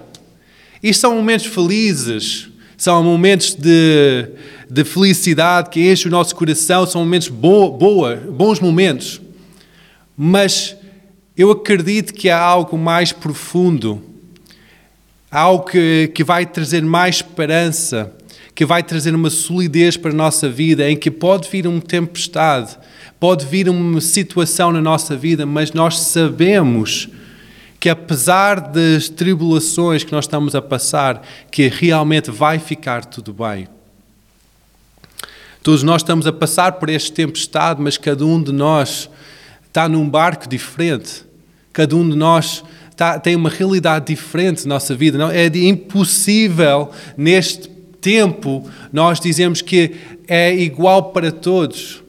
Isto 0.81 1.01
são 1.01 1.15
momentos 1.15 1.47
felizes, 1.47 2.49
são 2.77 3.03
momentos 3.03 3.55
de, 3.55 4.29
de 4.69 4.83
felicidade 4.83 5.71
que 5.71 5.91
enchem 5.91 6.07
o 6.07 6.11
nosso 6.11 6.35
coração, 6.35 6.85
são 6.85 7.01
momentos 7.01 7.29
bo, 7.29 7.71
boa, 7.71 8.15
bons 8.15 8.59
momentos. 8.59 9.19
Mas 10.19 10.75
eu 11.37 11.51
acredito 11.51 12.11
que 12.11 12.31
há 12.31 12.39
algo 12.39 12.75
mais 12.75 13.11
profundo, 13.11 14.03
algo 15.29 15.65
que, 15.65 16.11
que 16.15 16.23
vai 16.23 16.47
trazer 16.47 16.81
mais 16.81 17.17
esperança, 17.17 18.11
que 18.55 18.65
vai 18.65 18.81
trazer 18.81 19.13
uma 19.13 19.29
solidez 19.29 19.95
para 19.95 20.09
a 20.09 20.15
nossa 20.15 20.49
vida, 20.49 20.89
em 20.89 20.97
que 20.97 21.11
pode 21.11 21.47
vir 21.47 21.67
uma 21.67 21.79
tempestade, 21.79 22.75
pode 23.19 23.45
vir 23.45 23.69
uma 23.69 24.01
situação 24.01 24.71
na 24.71 24.81
nossa 24.81 25.15
vida, 25.15 25.45
mas 25.45 25.71
nós 25.73 25.99
sabemos 25.99 27.07
que 27.79 27.87
apesar 27.87 28.59
das 28.59 29.07
tribulações 29.09 30.03
que 30.03 30.11
nós 30.11 30.25
estamos 30.25 30.55
a 30.55 30.61
passar, 30.63 31.21
que 31.51 31.67
realmente 31.67 32.31
vai 32.31 32.57
ficar 32.57 33.05
tudo 33.05 33.31
bem. 33.31 33.67
Todos 35.61 35.83
nós 35.83 36.01
estamos 36.01 36.25
a 36.25 36.33
passar 36.33 36.73
por 36.73 36.89
este 36.89 37.11
tempestade, 37.11 37.79
mas 37.79 37.95
cada 37.95 38.25
um 38.25 38.41
de 38.41 38.51
nós 38.51 39.07
está 39.77 39.87
num 39.87 40.09
barco 40.09 40.49
diferente. 40.49 41.23
Cada 41.71 41.95
um 41.95 42.09
de 42.09 42.15
nós 42.15 42.63
está, 42.89 43.19
tem 43.19 43.35
uma 43.35 43.47
realidade 43.47 44.07
diferente 44.07 44.67
na 44.67 44.73
nossa 44.73 44.95
vida. 44.95 45.19
Não, 45.19 45.29
é 45.29 45.45
impossível 45.45 46.89
neste 47.15 47.69
tempo 48.01 48.67
nós 48.91 49.19
dizemos 49.19 49.61
que 49.61 49.95
é 50.27 50.51
igual 50.51 51.11
para 51.11 51.31
todos. 51.31 52.01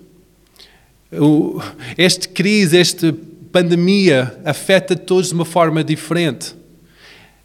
Este 1.99 2.31
crise, 2.31 2.79
este 2.79 3.13
pandemia 3.53 4.35
afeta 4.47 4.97
todos 4.97 5.29
de 5.29 5.35
uma 5.35 5.45
forma 5.45 5.85
diferente, 5.85 6.55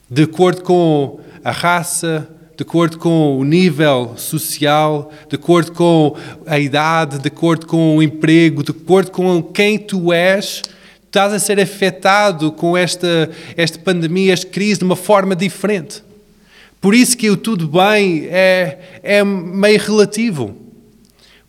de 0.10 0.24
acordo 0.24 0.64
com 0.64 1.20
a 1.44 1.52
raça, 1.52 2.30
de 2.56 2.62
acordo 2.62 2.98
com 3.00 3.38
o 3.38 3.44
nível 3.44 4.13
social, 4.16 5.12
de 5.28 5.36
acordo 5.36 5.72
com 5.72 6.16
a 6.46 6.60
idade, 6.60 7.20
de 7.20 7.28
acordo 7.28 7.66
com 7.66 7.98
o 7.98 8.04
emprego, 8.04 8.63
de 8.63 8.72
acordo 8.72 9.12
com 9.12 9.42
quem 9.42 9.80
tu 9.80 10.13
és, 10.13 10.62
estás 11.06 11.34
a 11.34 11.39
ser 11.39 11.60
afetado 11.60 12.52
com 12.52 12.78
esta, 12.78 13.30
esta 13.58 13.80
pandemia, 13.80 14.34
esta 14.34 14.48
crise, 14.48 14.80
de 14.80 14.86
uma 14.86 14.96
forma 14.96 15.36
diferente. 15.36 16.04
Por 16.80 16.94
isso 16.94 17.18
que 17.18 17.30
o 17.30 17.38
tudo 17.38 17.68
bem 17.68 18.28
é, 18.30 19.00
é 19.02 19.24
meio 19.24 19.80
relativo. 19.80 20.56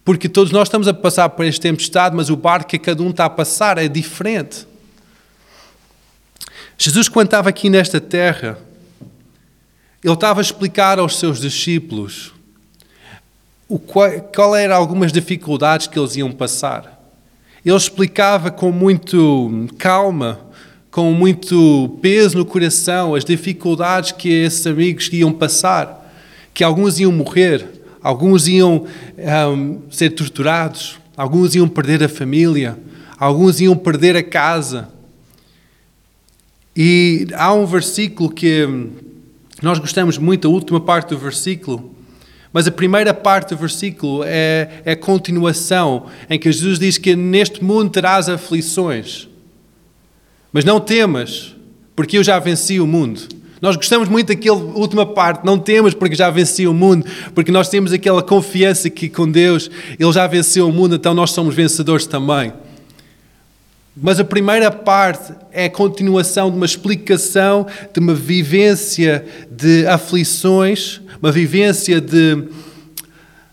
Porque 0.05 0.29
todos 0.29 0.53
nós 0.53 0.69
estamos 0.69 0.87
a 0.87 0.95
passar 0.95 1.31
por 1.31 1.45
este 1.45 1.62
tempestade, 1.62 2.14
mas 2.14 2.29
o 2.31 2.37
barco 2.37 2.69
que 2.69 2.79
cada 2.79 3.03
um 3.03 3.11
está 3.11 3.25
a 3.25 3.31
passar 3.31 3.79
é 3.79 3.88
diferente. 3.88 4.67
Jesus, 6.77 7.09
quando 7.09 7.29
estava 7.29 7.49
aqui 7.49 7.71
nesta 7.71 8.01
terra, 8.01 8.59
ele 10.05 10.12
estava 10.12 10.38
a 10.38 10.43
explicar 10.43 10.99
aos 10.99 11.19
seus 11.19 11.40
discípulos 11.40 12.35
o 13.67 13.79
qual, 13.79 14.11
qual 14.35 14.55
eram 14.55 14.77
algumas 14.77 15.11
dificuldades 15.11 15.87
que 15.87 15.99
eles 15.99 16.14
iam 16.14 16.31
passar. 16.31 17.03
Ele 17.64 17.75
explicava 17.75 18.51
com 18.51 18.71
muito 18.71 19.67
calma, 19.79 20.40
com 20.90 21.11
muito 21.12 21.99
peso 22.03 22.37
no 22.37 22.45
coração, 22.45 23.14
as 23.14 23.25
dificuldades 23.25 24.12
que 24.12 24.29
esses 24.29 24.67
amigos 24.67 25.09
iam 25.11 25.33
passar, 25.33 26.12
que 26.53 26.62
alguns 26.62 27.01
iam 27.01 27.11
morrer, 27.11 27.67
alguns 28.03 28.47
iam 28.47 28.85
um, 29.51 29.81
ser 29.90 30.11
torturados, 30.11 30.99
alguns 31.17 31.55
iam 31.55 31.67
perder 31.67 32.05
a 32.05 32.09
família, 32.11 32.79
alguns 33.19 33.59
iam 33.59 33.75
perder 33.75 34.17
a 34.17 34.23
casa. 34.23 34.90
E 36.77 37.27
há 37.33 37.55
um 37.55 37.64
versículo 37.64 38.29
que 38.29 38.69
nós 39.62 39.79
gostamos 39.79 40.19
muito, 40.19 40.49
a 40.49 40.51
última 40.51 40.81
parte 40.81 41.11
do 41.11 41.19
versículo, 41.19 41.95
mas 42.53 42.67
a 42.67 42.71
primeira 42.71 43.12
parte 43.12 43.51
do 43.51 43.57
versículo 43.57 44.23
é, 44.25 44.83
é 44.85 44.93
a 44.93 44.97
continuação, 44.97 46.07
em 46.31 46.38
que 46.38 46.51
Jesus 46.51 46.79
diz 46.79 46.99
que 46.99 47.17
neste 47.17 47.62
mundo 47.62 47.90
terás 47.90 48.29
aflições, 48.29 49.29
mas 50.53 50.64
não 50.64 50.79
temas, 50.79 51.55
porque 51.97 52.19
eu 52.19 52.23
já 52.23 52.38
venci 52.38 52.79
o 52.79 52.87
mundo. 52.87 53.23
Nós 53.61 53.77
gostamos 53.77 54.09
muito 54.09 54.29
daquela 54.29 54.59
última 54.59 55.07
parte, 55.07 55.45
não 55.45 55.59
temos 55.59 55.95
porque 55.95 56.14
já 56.14 56.31
venceu 56.31 56.71
o 56.71 56.75
mundo, 56.75 57.07
porque 57.35 57.51
nós 57.51 57.69
temos 57.69 57.93
aquela 57.93 58.23
confiança 58.23 58.90
que 58.90 59.09
com 59.09 59.29
Deus 59.31 59.71
Ele 59.99 60.12
já 60.12 60.27
venceu 60.27 60.69
o 60.69 60.73
mundo, 60.73 60.97
então 60.97 61.14
nós 61.14 61.31
somos 61.31 61.55
vencedores 61.55 62.07
também. 62.07 62.53
Mas 63.97 64.19
a 64.19 64.25
primeira 64.25 64.73
parte 64.73 65.33
é 65.53 65.67
a 65.67 65.71
continuação 65.71 66.51
de 66.51 66.57
uma 66.57 66.67
explicação 66.67 67.67
de 67.93 68.01
uma 68.01 68.15
vivência 68.15 69.25
de 69.49 69.87
aflições, 69.87 71.01
uma 71.23 71.31
vivência 71.31 72.01
de, 72.01 72.45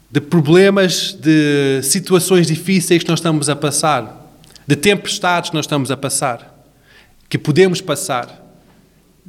de 0.10 0.20
problemas, 0.20 1.14
de 1.14 1.82
situações 1.84 2.48
difíceis 2.48 3.04
que 3.04 3.10
nós 3.10 3.20
estamos 3.20 3.50
a 3.50 3.56
passar, 3.56 4.34
de 4.66 4.76
tempestades 4.76 5.52
que 5.52 5.56
nós 5.56 5.66
estamos 5.66 5.92
a 5.92 5.98
passar, 5.98 6.66
que 7.30 7.38
podemos 7.38 7.80
passar. 7.80 8.40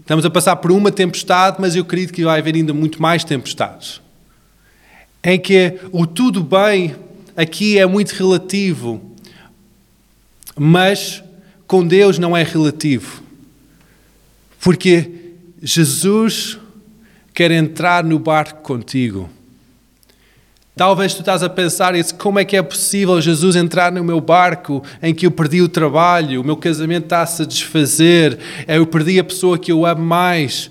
Estamos 0.01 0.25
a 0.25 0.31
passar 0.31 0.57
por 0.57 0.72
uma 0.72 0.90
tempestade, 0.90 1.59
mas 1.61 1.77
eu 1.77 1.83
acredito 1.83 2.14
que 2.14 2.25
vai 2.25 2.40
haver 2.40 2.55
ainda 2.55 2.72
muito 2.72 3.03
mais 3.03 3.22
tempestades. 3.22 4.01
Em 5.22 5.38
que 5.38 5.79
o 5.92 6.07
tudo 6.07 6.42
bem 6.42 6.96
aqui 7.37 7.79
é 7.79 7.85
muito 7.85 8.12
relativo, 8.12 9.12
mas 10.58 11.22
com 11.66 11.86
Deus 11.86 12.18
não 12.18 12.36
é 12.36 12.42
relativo. 12.42 13.22
Porque 14.60 15.10
Jesus 15.62 16.58
quer 17.34 17.50
entrar 17.50 18.04
no 18.04 18.18
barco 18.18 18.62
contigo. 18.62 19.28
Talvez 20.74 21.12
tu 21.12 21.20
estás 21.20 21.42
a 21.42 21.50
pensar 21.50 21.94
isso, 21.94 22.14
como 22.14 22.38
é 22.38 22.44
que 22.44 22.56
é 22.56 22.62
possível 22.62 23.20
Jesus 23.20 23.56
entrar 23.56 23.92
no 23.92 24.02
meu 24.02 24.20
barco 24.20 24.82
em 25.02 25.14
que 25.14 25.26
eu 25.26 25.30
perdi 25.30 25.60
o 25.60 25.68
trabalho, 25.68 26.40
o 26.40 26.44
meu 26.44 26.56
casamento 26.56 27.04
está-se 27.04 27.42
a 27.42 27.44
desfazer, 27.44 28.38
eu 28.66 28.86
perdi 28.86 29.18
a 29.18 29.24
pessoa 29.24 29.58
que 29.58 29.70
eu 29.70 29.84
amo 29.84 30.02
mais. 30.02 30.70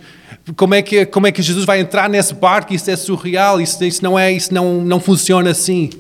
Como 0.56 0.74
é 0.74 0.82
que, 0.82 1.06
como 1.06 1.28
é 1.28 1.32
que 1.32 1.42
Jesus 1.42 1.66
vai 1.66 1.80
entrar 1.80 2.10
nesse 2.10 2.34
barco? 2.34 2.74
Isso 2.74 2.90
é 2.90 2.96
surreal, 2.96 3.62
isso, 3.62 3.84
isso 3.84 4.04
não 4.04 4.18
é, 4.18 4.32
isso 4.32 4.52
não, 4.52 4.82
não 4.82 5.00
funciona 5.00 5.52
assim. 5.52 5.92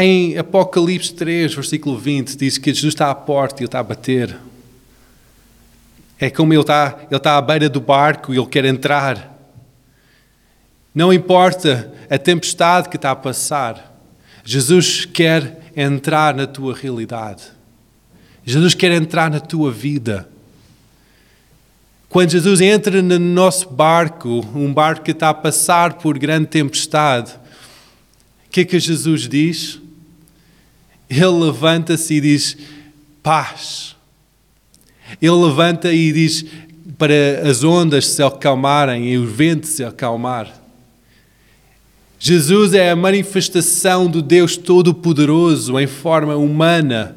Em 0.00 0.38
Apocalipse 0.38 1.12
3, 1.12 1.52
versículo 1.52 1.98
20, 1.98 2.36
diz 2.36 2.56
que 2.56 2.72
Jesus 2.72 2.94
está 2.94 3.10
à 3.10 3.14
porta 3.16 3.56
e 3.56 3.58
ele 3.62 3.66
está 3.66 3.80
a 3.80 3.82
bater. 3.82 4.38
É 6.20 6.30
como 6.30 6.54
ele 6.54 6.60
está, 6.60 7.00
ele 7.02 7.16
está 7.16 7.36
à 7.36 7.42
beira 7.42 7.68
do 7.68 7.80
barco 7.80 8.32
e 8.32 8.38
ele 8.38 8.46
quer 8.46 8.64
entrar. 8.64 9.36
Não 10.94 11.12
importa 11.12 11.92
a 12.08 12.16
tempestade 12.16 12.88
que 12.88 12.94
está 12.94 13.10
a 13.10 13.16
passar, 13.16 14.00
Jesus 14.44 15.04
quer 15.04 15.72
entrar 15.76 16.32
na 16.32 16.46
tua 16.46 16.76
realidade. 16.76 17.42
Jesus 18.44 18.74
quer 18.74 18.92
entrar 18.92 19.28
na 19.28 19.40
tua 19.40 19.72
vida. 19.72 20.28
Quando 22.08 22.30
Jesus 22.30 22.60
entra 22.60 23.02
no 23.02 23.18
nosso 23.18 23.68
barco, 23.68 24.46
um 24.54 24.72
barco 24.72 25.02
que 25.02 25.10
está 25.10 25.30
a 25.30 25.34
passar 25.34 25.94
por 25.94 26.16
grande 26.16 26.46
tempestade, 26.46 27.32
o 28.46 28.50
que 28.50 28.60
é 28.60 28.64
que 28.64 28.78
Jesus 28.78 29.28
diz? 29.28 29.87
Ele 31.08 31.26
levanta-se 31.26 32.14
e 32.14 32.20
diz: 32.20 32.56
paz. 33.22 33.96
Ele 35.20 35.32
levanta 35.32 35.92
e 35.92 36.12
diz 36.12 36.44
para 36.98 37.48
as 37.48 37.62
ondas 37.62 38.06
se 38.08 38.22
acalmarem 38.22 39.12
e 39.12 39.18
o 39.18 39.26
vento 39.26 39.66
se 39.66 39.84
acalmar. 39.84 40.52
Jesus 42.18 42.74
é 42.74 42.90
a 42.90 42.96
manifestação 42.96 44.08
do 44.08 44.20
Deus 44.20 44.56
Todo-Poderoso 44.56 45.78
em 45.78 45.86
forma 45.86 46.34
humana, 46.34 47.16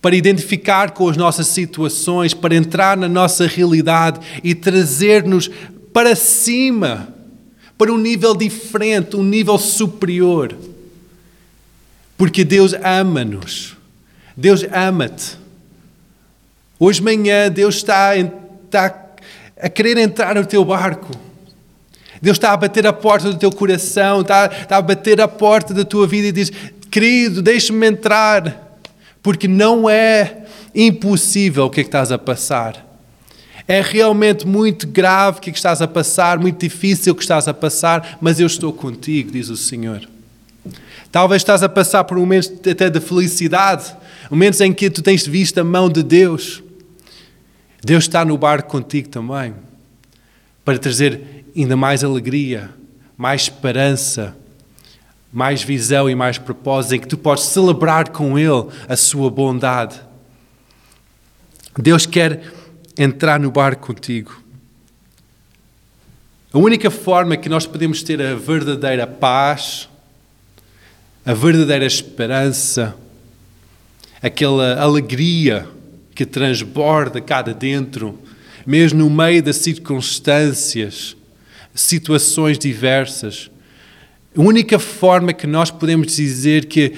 para 0.00 0.16
identificar 0.16 0.92
com 0.92 1.08
as 1.08 1.16
nossas 1.16 1.48
situações, 1.48 2.32
para 2.32 2.54
entrar 2.54 2.96
na 2.96 3.08
nossa 3.08 3.46
realidade 3.46 4.20
e 4.42 4.54
trazer-nos 4.54 5.50
para 5.92 6.16
cima, 6.16 7.14
para 7.76 7.92
um 7.92 7.98
nível 7.98 8.34
diferente, 8.34 9.16
um 9.16 9.22
nível 9.22 9.58
superior. 9.58 10.56
Porque 12.18 12.44
Deus 12.44 12.74
ama-nos. 12.82 13.76
Deus 14.36 14.66
ama-te. 14.72 15.38
Hoje 16.78 16.98
de 16.98 17.04
manhã 17.04 17.48
Deus 17.50 17.76
está, 17.76 18.16
está 18.16 19.06
a 19.56 19.68
querer 19.68 19.96
entrar 19.96 20.34
no 20.34 20.44
teu 20.44 20.64
barco. 20.64 21.12
Deus 22.20 22.36
está 22.36 22.52
a 22.52 22.56
bater 22.56 22.84
a 22.86 22.92
porta 22.92 23.30
do 23.30 23.38
teu 23.38 23.52
coração, 23.52 24.22
está, 24.22 24.46
está 24.46 24.76
a 24.76 24.82
bater 24.82 25.20
a 25.20 25.28
porta 25.28 25.72
da 25.72 25.84
tua 25.84 26.08
vida 26.08 26.26
e 26.26 26.32
diz: 26.32 26.50
Querido, 26.90 27.40
deixe-me 27.40 27.86
entrar, 27.86 28.76
porque 29.22 29.46
não 29.46 29.88
é 29.88 30.44
impossível 30.74 31.66
o 31.66 31.70
que 31.70 31.80
é 31.80 31.84
que 31.84 31.88
estás 31.88 32.10
a 32.10 32.18
passar. 32.18 32.84
É 33.68 33.80
realmente 33.80 34.44
muito 34.44 34.88
grave 34.88 35.38
o 35.38 35.40
que, 35.40 35.50
é 35.50 35.52
que 35.52 35.58
estás 35.58 35.80
a 35.80 35.86
passar, 35.86 36.38
muito 36.38 36.58
difícil 36.58 37.12
o 37.12 37.16
que 37.16 37.22
estás 37.22 37.46
a 37.46 37.54
passar, 37.54 38.18
mas 38.20 38.40
eu 38.40 38.46
estou 38.46 38.72
contigo, 38.72 39.30
diz 39.30 39.48
o 39.50 39.56
Senhor. 39.56 40.08
Talvez 41.10 41.42
estás 41.42 41.62
a 41.62 41.68
passar 41.68 42.04
por 42.04 42.18
momentos 42.18 42.52
até 42.70 42.90
de 42.90 43.00
felicidade, 43.00 43.94
momentos 44.30 44.60
em 44.60 44.72
que 44.72 44.90
tu 44.90 45.02
tens 45.02 45.26
visto 45.26 45.58
a 45.58 45.64
mão 45.64 45.88
de 45.88 46.02
Deus. 46.02 46.62
Deus 47.82 48.04
está 48.04 48.24
no 48.24 48.36
barco 48.36 48.70
contigo 48.70 49.08
também, 49.08 49.54
para 50.64 50.78
trazer 50.78 51.44
ainda 51.56 51.76
mais 51.76 52.04
alegria, 52.04 52.70
mais 53.16 53.42
esperança, 53.42 54.36
mais 55.32 55.62
visão 55.62 56.08
e 56.08 56.14
mais 56.14 56.38
propósito, 56.38 56.94
em 56.94 57.00
que 57.00 57.08
tu 57.08 57.16
podes 57.16 57.44
celebrar 57.44 58.10
com 58.10 58.38
Ele 58.38 58.68
a 58.88 58.96
sua 58.96 59.30
bondade. 59.30 60.00
Deus 61.78 62.06
quer 62.06 62.52
entrar 62.96 63.38
no 63.38 63.50
barco 63.50 63.86
contigo. 63.86 64.42
A 66.52 66.58
única 66.58 66.90
forma 66.90 67.36
que 67.36 67.48
nós 67.48 67.66
podemos 67.66 68.02
ter 68.02 68.20
a 68.20 68.34
verdadeira 68.34 69.06
paz, 69.06 69.88
a 71.24 71.34
verdadeira 71.34 71.84
esperança, 71.84 72.94
aquela 74.22 74.80
alegria 74.80 75.68
que 76.14 76.26
transborda 76.26 77.20
cá 77.20 77.42
dentro, 77.42 78.18
mesmo 78.66 78.98
no 79.00 79.10
meio 79.10 79.42
das 79.42 79.56
circunstâncias, 79.56 81.16
situações 81.74 82.58
diversas. 82.58 83.50
A 84.36 84.40
única 84.40 84.78
forma 84.78 85.32
que 85.32 85.46
nós 85.46 85.70
podemos 85.70 86.14
dizer 86.14 86.66
que, 86.66 86.94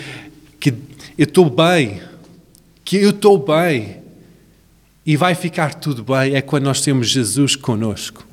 que 0.59 0.71
eu 1.19 1.25
estou 1.25 1.51
bem, 1.51 2.01
que 2.85 2.97
eu 2.97 3.11
estou 3.11 3.39
bem 3.39 3.99
e 5.05 5.17
vai 5.17 5.35
ficar 5.35 5.75
tudo 5.75 6.05
bem 6.05 6.35
é 6.35 6.41
quando 6.41 6.65
nós 6.65 6.81
temos 6.81 7.09
Jesus 7.09 7.57
conosco. 7.57 8.27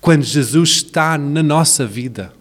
Quando 0.00 0.22
Jesus 0.22 0.70
está 0.70 1.18
na 1.18 1.42
nossa 1.42 1.86
vida. 1.86 2.32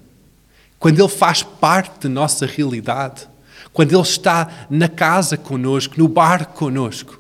Quando 0.86 1.00
Ele 1.00 1.10
faz 1.10 1.42
parte 1.42 2.08
da 2.08 2.10
nossa 2.10 2.46
realidade. 2.46 3.28
Quando 3.74 3.92
Ele 3.92 4.02
está 4.04 4.68
na 4.70 4.88
casa 4.88 5.36
conosco, 5.36 5.96
no 5.98 6.08
barco 6.08 6.54
conosco. 6.54 7.20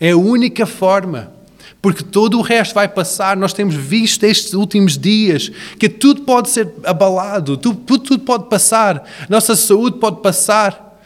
É 0.00 0.12
a 0.12 0.16
única 0.16 0.64
forma. 0.64 1.30
Porque 1.82 2.02
todo 2.02 2.38
o 2.38 2.40
resto 2.40 2.74
vai 2.74 2.88
passar. 2.88 3.36
Nós 3.36 3.52
temos 3.52 3.74
visto 3.74 4.24
estes 4.24 4.54
últimos 4.54 4.96
dias 4.96 5.50
que 5.78 5.90
tudo 5.90 6.22
pode 6.22 6.48
ser 6.48 6.72
abalado, 6.84 7.58
tudo, 7.58 7.98
tudo 7.98 8.18
pode 8.20 8.48
passar. 8.48 9.06
Nossa 9.28 9.54
saúde 9.54 9.98
pode 9.98 10.22
passar, 10.22 10.98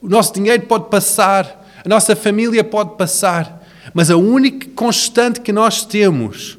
o 0.00 0.08
nosso 0.08 0.32
dinheiro 0.32 0.62
pode 0.62 0.88
passar, 0.88 1.62
a 1.84 1.86
nossa 1.86 2.16
família 2.16 2.64
pode 2.64 2.96
passar. 2.96 3.62
Mas 3.92 4.10
a 4.10 4.16
única 4.16 4.66
constante 4.70 5.42
que 5.42 5.52
nós 5.52 5.84
temos 5.84 6.56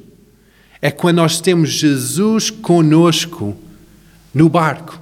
é 0.80 0.92
quando 0.92 1.16
nós 1.16 1.40
temos 1.40 1.70
Jesus 1.70 2.50
conosco 2.50 3.65
no 4.36 4.50
barco. 4.50 5.00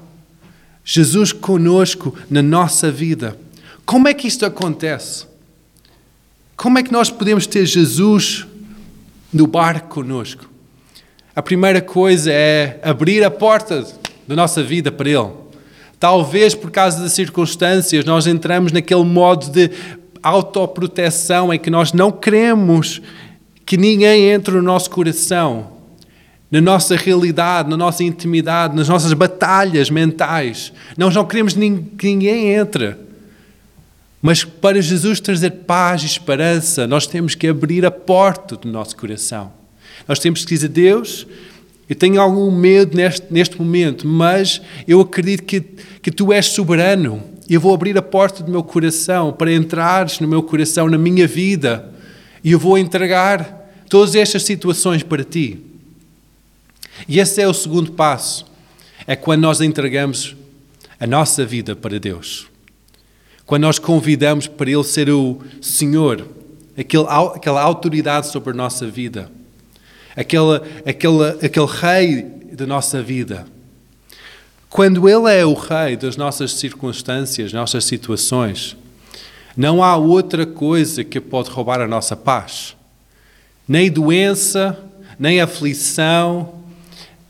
Jesus 0.84 1.32
conosco 1.32 2.16
na 2.30 2.40
nossa 2.40 2.88
vida. 2.88 3.36
Como 3.84 4.06
é 4.06 4.14
que 4.14 4.28
isto 4.28 4.46
acontece? 4.46 5.26
Como 6.56 6.78
é 6.78 6.84
que 6.84 6.92
nós 6.92 7.10
podemos 7.10 7.44
ter 7.44 7.66
Jesus 7.66 8.46
no 9.32 9.48
barco 9.48 9.88
conosco? 9.88 10.48
A 11.34 11.42
primeira 11.42 11.82
coisa 11.82 12.30
é 12.30 12.78
abrir 12.80 13.24
a 13.24 13.30
porta 13.30 13.84
da 14.24 14.36
nossa 14.36 14.62
vida 14.62 14.92
para 14.92 15.10
Ele. 15.10 15.32
Talvez 15.98 16.54
por 16.54 16.70
causa 16.70 17.02
das 17.02 17.12
circunstâncias 17.12 18.04
nós 18.04 18.28
entramos 18.28 18.70
naquele 18.70 19.02
modo 19.02 19.50
de 19.50 19.68
autoproteção 20.22 21.52
em 21.52 21.58
que 21.58 21.70
nós 21.70 21.92
não 21.92 22.12
queremos 22.12 23.02
que 23.66 23.76
ninguém 23.76 24.28
entre 24.28 24.54
no 24.54 24.62
nosso 24.62 24.88
coração, 24.90 25.72
na 26.54 26.60
nossa 26.60 26.94
realidade, 26.94 27.68
na 27.68 27.76
nossa 27.76 28.04
intimidade, 28.04 28.76
nas 28.76 28.88
nossas 28.88 29.12
batalhas 29.12 29.90
mentais. 29.90 30.72
Nós 30.96 31.12
não 31.12 31.24
queremos 31.24 31.52
que 31.52 32.06
ninguém 32.06 32.54
entre. 32.54 32.94
Mas 34.22 34.44
para 34.44 34.80
Jesus 34.80 35.18
trazer 35.18 35.50
paz 35.50 36.04
e 36.04 36.06
esperança, 36.06 36.86
nós 36.86 37.08
temos 37.08 37.34
que 37.34 37.48
abrir 37.48 37.84
a 37.84 37.90
porta 37.90 38.54
do 38.54 38.68
nosso 38.68 38.96
coração. 38.96 39.50
Nós 40.06 40.20
temos 40.20 40.44
que 40.44 40.54
dizer: 40.54 40.68
Deus, 40.68 41.26
eu 41.90 41.96
tenho 41.96 42.20
algum 42.20 42.52
medo 42.52 42.96
neste, 42.96 43.26
neste 43.30 43.60
momento, 43.60 44.06
mas 44.06 44.62
eu 44.86 45.00
acredito 45.00 45.42
que, 45.42 45.60
que 45.60 46.12
tu 46.12 46.32
és 46.32 46.46
soberano. 46.46 47.20
Eu 47.50 47.60
vou 47.60 47.74
abrir 47.74 47.98
a 47.98 48.02
porta 48.02 48.44
do 48.44 48.52
meu 48.52 48.62
coração 48.62 49.32
para 49.32 49.52
entrares 49.52 50.20
no 50.20 50.28
meu 50.28 50.40
coração, 50.44 50.88
na 50.88 50.98
minha 50.98 51.26
vida. 51.26 51.92
E 52.44 52.52
eu 52.52 52.60
vou 52.60 52.78
entregar 52.78 53.68
todas 53.88 54.14
estas 54.14 54.44
situações 54.44 55.02
para 55.02 55.24
ti. 55.24 55.63
E 57.08 57.18
esse 57.18 57.40
é 57.40 57.48
o 57.48 57.54
segundo 57.54 57.92
passo. 57.92 58.46
É 59.06 59.14
quando 59.14 59.42
nós 59.42 59.60
entregamos 59.60 60.34
a 60.98 61.06
nossa 61.06 61.44
vida 61.44 61.76
para 61.76 61.98
Deus. 61.98 62.46
Quando 63.44 63.62
nós 63.62 63.78
convidamos 63.78 64.46
para 64.46 64.70
Ele 64.70 64.84
ser 64.84 65.10
o 65.10 65.40
Senhor, 65.60 66.26
aquele, 66.76 67.06
aquela 67.08 67.60
autoridade 67.60 68.28
sobre 68.28 68.50
a 68.50 68.54
nossa 68.54 68.86
vida, 68.86 69.30
aquele, 70.16 70.60
aquele, 70.86 71.24
aquele 71.42 71.66
rei 71.66 72.22
da 72.52 72.66
nossa 72.66 73.02
vida. 73.02 73.46
Quando 74.70 75.08
Ele 75.08 75.30
é 75.30 75.44
o 75.44 75.54
rei 75.54 75.96
das 75.96 76.16
nossas 76.16 76.52
circunstâncias, 76.54 77.52
nossas 77.52 77.84
situações, 77.84 78.76
não 79.56 79.82
há 79.82 79.96
outra 79.96 80.46
coisa 80.46 81.04
que 81.04 81.20
pode 81.20 81.50
roubar 81.50 81.80
a 81.80 81.86
nossa 81.86 82.16
paz. 82.16 82.74
Nem 83.68 83.90
doença, 83.90 84.78
nem 85.18 85.40
aflição, 85.40 86.63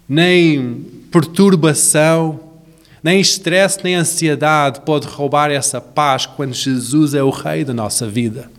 nem 0.09 0.85
perturbação, 1.11 2.41
nem 3.03 3.21
estresse, 3.21 3.81
nem 3.85 3.95
ansiedade 3.95 4.81
pode 4.81 5.07
roubar 5.07 5.51
essa 5.51 5.81
paz 5.81 6.27
quando 6.27 6.55
Jesus 6.55 7.15
é 7.15 7.23
o 7.23 7.31
Rei 7.31 7.65
da 7.65 7.75
nossa 7.75 8.07
vida. 8.09 8.51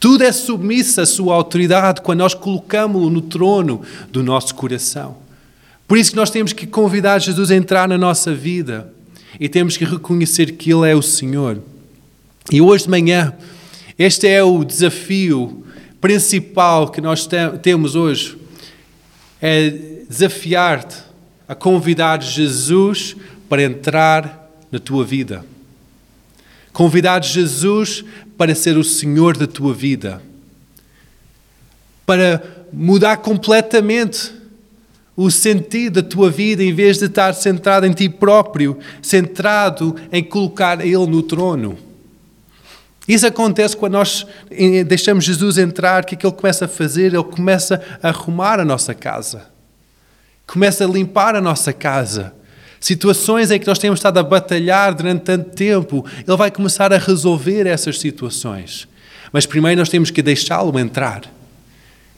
Tudo 0.00 0.24
é 0.24 0.32
submisso 0.32 1.00
à 1.00 1.06
sua 1.06 1.34
autoridade 1.34 2.00
quando 2.00 2.20
nós 2.20 2.34
colocamos-lo 2.34 3.10
no 3.10 3.20
trono 3.20 3.82
do 4.10 4.22
nosso 4.22 4.54
coração. 4.54 5.16
Por 5.86 5.96
isso 5.96 6.10
que 6.10 6.16
nós 6.16 6.30
temos 6.30 6.52
que 6.52 6.66
convidar 6.66 7.20
Jesus 7.20 7.50
a 7.50 7.56
entrar 7.56 7.88
na 7.88 7.96
nossa 7.96 8.34
vida 8.34 8.92
e 9.38 9.48
temos 9.48 9.76
que 9.76 9.84
reconhecer 9.84 10.52
que 10.52 10.72
Ele 10.72 10.90
é 10.90 10.94
o 10.94 11.02
Senhor. 11.02 11.62
E 12.50 12.60
hoje 12.60 12.84
de 12.84 12.90
manhã, 12.90 13.32
este 13.98 14.26
é 14.26 14.42
o 14.42 14.64
desafio 14.64 15.64
principal 16.00 16.88
que 16.88 17.00
nós 17.00 17.28
temos 17.62 17.94
hoje. 17.94 18.36
É 19.40 19.95
desafiar-te 20.08 20.96
a 21.48 21.54
convidar 21.54 22.22
Jesus 22.22 23.16
para 23.48 23.62
entrar 23.62 24.50
na 24.70 24.78
tua 24.78 25.04
vida. 25.04 25.44
Convidar 26.72 27.22
Jesus 27.22 28.04
para 28.36 28.54
ser 28.54 28.76
o 28.76 28.84
Senhor 28.84 29.36
da 29.36 29.46
tua 29.46 29.72
vida. 29.72 30.20
Para 32.04 32.42
mudar 32.72 33.18
completamente 33.18 34.32
o 35.16 35.30
sentido 35.30 36.02
da 36.02 36.08
tua 36.08 36.30
vida, 36.30 36.62
em 36.62 36.74
vez 36.74 36.98
de 36.98 37.06
estar 37.06 37.32
centrado 37.32 37.86
em 37.86 37.92
ti 37.92 38.08
próprio, 38.08 38.78
centrado 39.00 39.96
em 40.12 40.22
colocar 40.22 40.84
Ele 40.84 41.06
no 41.06 41.22
trono. 41.22 41.78
Isso 43.08 43.26
acontece 43.26 43.76
quando 43.76 43.94
nós 43.94 44.26
deixamos 44.86 45.24
Jesus 45.24 45.56
entrar, 45.56 46.02
o 46.02 46.06
que 46.06 46.14
é 46.14 46.18
que 46.18 46.26
Ele 46.26 46.34
começa 46.34 46.64
a 46.66 46.68
fazer? 46.68 47.14
Ele 47.14 47.22
começa 47.22 47.80
a 48.02 48.08
arrumar 48.08 48.60
a 48.60 48.64
nossa 48.64 48.92
casa. 48.92 49.55
Começa 50.46 50.84
a 50.84 50.88
limpar 50.88 51.34
a 51.34 51.40
nossa 51.40 51.72
casa. 51.72 52.32
Situações 52.78 53.50
em 53.50 53.58
que 53.58 53.66
nós 53.66 53.78
temos 53.78 53.98
estado 53.98 54.18
a 54.18 54.22
batalhar 54.22 54.94
durante 54.94 55.22
tanto 55.22 55.50
tempo, 55.50 56.04
Ele 56.26 56.36
vai 56.36 56.50
começar 56.50 56.92
a 56.92 56.98
resolver 56.98 57.66
essas 57.66 57.98
situações. 57.98 58.86
Mas 59.32 59.44
primeiro 59.44 59.80
nós 59.80 59.88
temos 59.88 60.10
que 60.10 60.22
deixá-lo 60.22 60.78
entrar. 60.78 61.22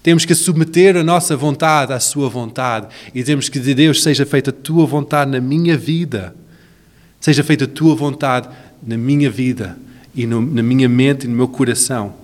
Temos 0.03 0.25
que 0.25 0.35
submeter 0.35 0.97
a 0.97 1.03
nossa 1.03 1.37
vontade 1.37 1.93
à 1.93 2.01
Sua 2.01 2.29
vontade 2.29 2.89
e 3.15 3.23
temos 3.25 3.49
que 3.49 3.59
dizer: 3.59 3.75
Deus, 3.75 4.03
seja 4.03 4.27
feita 4.27 4.51
a 4.51 4.53
Tua 4.53 4.87
vontade 4.87 5.31
na 5.31 5.41
minha 5.41 5.77
vida, 5.77 6.35
seja 7.21 7.43
feita 7.43 7.65
a 7.65 7.69
Tua 7.69 7.95
vontade 7.95 8.49
na 8.83 8.97
minha 8.97 9.31
vida 9.31 9.77
e 10.15 10.27
no, 10.27 10.41
na 10.41 10.63
minha 10.63 10.89
mente 10.89 11.25
e 11.25 11.29
no 11.29 11.37
meu 11.37 11.49
coração. 11.49 12.15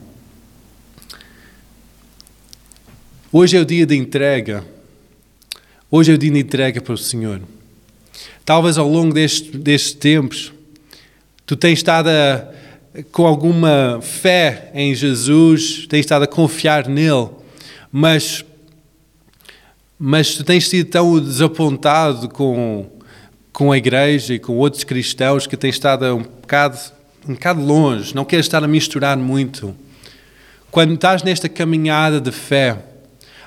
Hoje 3.32 3.56
é 3.56 3.60
o 3.60 3.64
dia 3.64 3.84
de 3.84 3.96
entrega. 3.96 4.73
Hoje 5.96 6.10
é 6.10 6.14
o 6.16 6.18
dia 6.18 6.28
de 6.28 6.40
entrega 6.40 6.80
para 6.80 6.92
o 6.92 6.98
Senhor. 6.98 7.40
Talvez 8.44 8.78
ao 8.78 8.88
longo 8.88 9.14
destes, 9.14 9.48
destes 9.52 9.92
tempos, 9.92 10.52
tu 11.46 11.54
tens 11.54 11.78
estado 11.78 12.08
a, 12.08 12.48
com 13.12 13.24
alguma 13.24 14.00
fé 14.02 14.72
em 14.74 14.92
Jesus, 14.92 15.86
tens 15.86 16.00
estado 16.00 16.24
a 16.24 16.26
confiar 16.26 16.88
nele, 16.88 17.28
mas, 17.92 18.44
mas 19.96 20.34
tu 20.34 20.42
tens 20.42 20.68
sido 20.68 20.90
tão 20.90 21.20
desapontado 21.20 22.28
com, 22.28 22.90
com 23.52 23.70
a 23.70 23.78
igreja 23.78 24.34
e 24.34 24.40
com 24.40 24.56
outros 24.56 24.82
cristãos 24.82 25.46
que 25.46 25.56
tens 25.56 25.76
estado 25.76 26.06
um 26.06 26.22
bocado, 26.24 26.76
um 27.28 27.34
bocado 27.34 27.64
longe, 27.64 28.12
não 28.16 28.24
queres 28.24 28.46
estar 28.46 28.64
a 28.64 28.66
misturar 28.66 29.16
muito. 29.16 29.72
Quando 30.72 30.94
estás 30.94 31.22
nesta 31.22 31.48
caminhada 31.48 32.20
de 32.20 32.32
fé, 32.32 32.78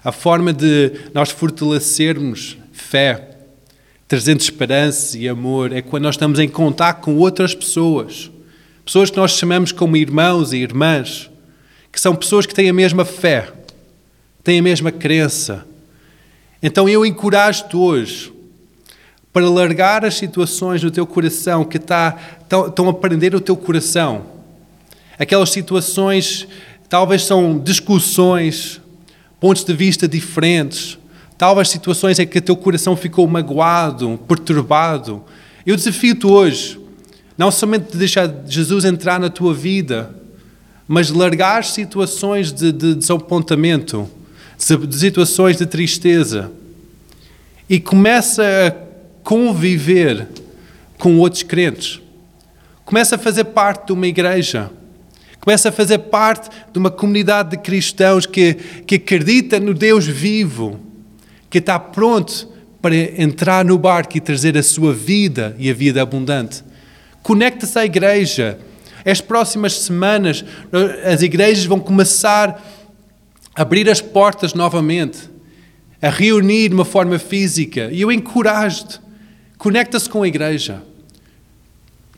a 0.07 0.11
forma 0.13 0.53
de 0.53 0.93
nós 1.13 1.31
fortalecermos 1.31 2.57
fé, 2.71 3.37
trazendo 4.07 4.39
esperança 4.39 5.17
e 5.17 5.27
amor, 5.27 5.73
é 5.73 5.81
quando 5.81 6.03
nós 6.03 6.15
estamos 6.15 6.39
em 6.39 6.47
contato 6.47 7.01
com 7.01 7.17
outras 7.17 7.53
pessoas 7.53 8.31
Pessoas 8.87 9.11
que 9.11 9.17
nós 9.17 9.31
chamamos 9.31 9.73
como 9.73 9.97
irmãos 9.97 10.53
e 10.53 10.59
irmãs, 10.59 11.29
que 11.91 11.99
são 11.99 12.15
pessoas 12.15 12.45
que 12.45 12.55
têm 12.55 12.69
a 12.69 12.73
mesma 12.73 13.03
fé, 13.03 13.51
têm 14.41 14.59
a 14.59 14.63
mesma 14.63 14.93
crença. 14.93 15.65
Então 16.63 16.87
eu 16.87 17.05
encorajo-te 17.05 17.75
hoje 17.75 18.31
para 19.33 19.49
largar 19.49 20.05
as 20.05 20.15
situações 20.15 20.81
no 20.81 20.89
teu 20.89 21.05
coração 21.05 21.65
que 21.65 21.75
estão, 21.75 22.67
estão 22.67 22.87
a 22.87 22.93
prender 22.93 23.35
o 23.35 23.41
teu 23.41 23.57
coração. 23.57 24.25
Aquelas 25.19 25.49
situações 25.49 26.47
talvez 26.87 27.25
são 27.25 27.59
discussões, 27.59 28.79
pontos 29.39 29.63
de 29.63 29.73
vista 29.73 30.08
diferentes, 30.08 30.97
talvez 31.38 31.69
situações 31.69 32.19
em 32.19 32.28
que 32.28 32.39
o 32.39 32.41
teu 32.41 32.56
coração 32.56 32.95
ficou 32.95 33.28
magoado, 33.28 34.19
perturbado. 34.28 35.23
Eu 35.65 35.76
desafio-te 35.76 36.26
hoje 36.26 36.80
não 37.38 37.52
somente 37.52 37.91
de 37.91 37.97
deixar 37.97 38.34
Jesus 38.47 38.84
entrar 38.84 39.19
na 39.19 39.30
tua 39.30 39.54
vida, 39.54 40.15
mas 40.88 41.10
largar 41.10 41.63
situações 41.63 42.52
de, 42.52 42.71
de 42.71 42.95
desapontamento, 42.95 44.10
de 44.58 44.97
situações 44.97 45.58
de 45.58 45.65
tristeza. 45.65 46.52
E 47.69 47.80
começa 47.80 48.43
a 48.43 48.71
conviver 49.23 50.28
com 50.97 51.19
outros 51.19 51.43
crentes. 51.43 52.00
Começa 52.86 53.15
a 53.15 53.19
fazer 53.19 53.43
parte 53.43 53.88
de 53.88 53.91
uma 53.93 54.08
igreja. 54.08 54.71
Começa 55.47 55.69
a 55.69 55.71
fazer 55.71 55.99
parte 55.99 56.49
de 56.73 56.77
uma 56.77 56.91
comunidade 56.91 57.51
de 57.51 57.57
cristãos 57.60 58.25
que, 58.25 58.55
que 58.86 58.95
acredita 58.95 59.62
no 59.62 59.73
Deus 59.73 60.05
vivo, 60.05 60.77
que 61.49 61.60
está 61.60 61.79
pronto 61.79 62.49
para 62.81 62.93
entrar 62.93 63.63
no 63.63 63.77
barco 63.77 64.17
e 64.17 64.19
trazer 64.19 64.57
a 64.57 64.62
sua 64.62 64.93
vida 64.93 65.55
e 65.57 65.69
a 65.69 65.73
vida 65.73 66.01
abundante. 66.01 66.62
Conecta-se 67.23 67.79
à 67.79 67.86
igreja. 67.86 68.60
As 69.05 69.21
próximas 69.21 69.71
semanas, 69.71 70.43
as 71.05 71.21
igrejas 71.21 71.63
vão 71.63 71.79
começar 71.79 72.62
a 73.55 73.62
abrir 73.62 73.89
as 73.89 74.01
portas 74.01 74.53
novamente, 74.53 75.29
a 76.01 76.10
reunir 76.10 76.67
de 76.67 76.75
uma 76.75 76.83
forma 76.83 77.17
física. 77.17 77.88
E 77.89 78.01
eu 78.01 78.12
encorajo-te. 78.12 78.99
Conecta-se 79.57 80.10
com 80.10 80.23
a 80.23 80.27
igreja. 80.27 80.83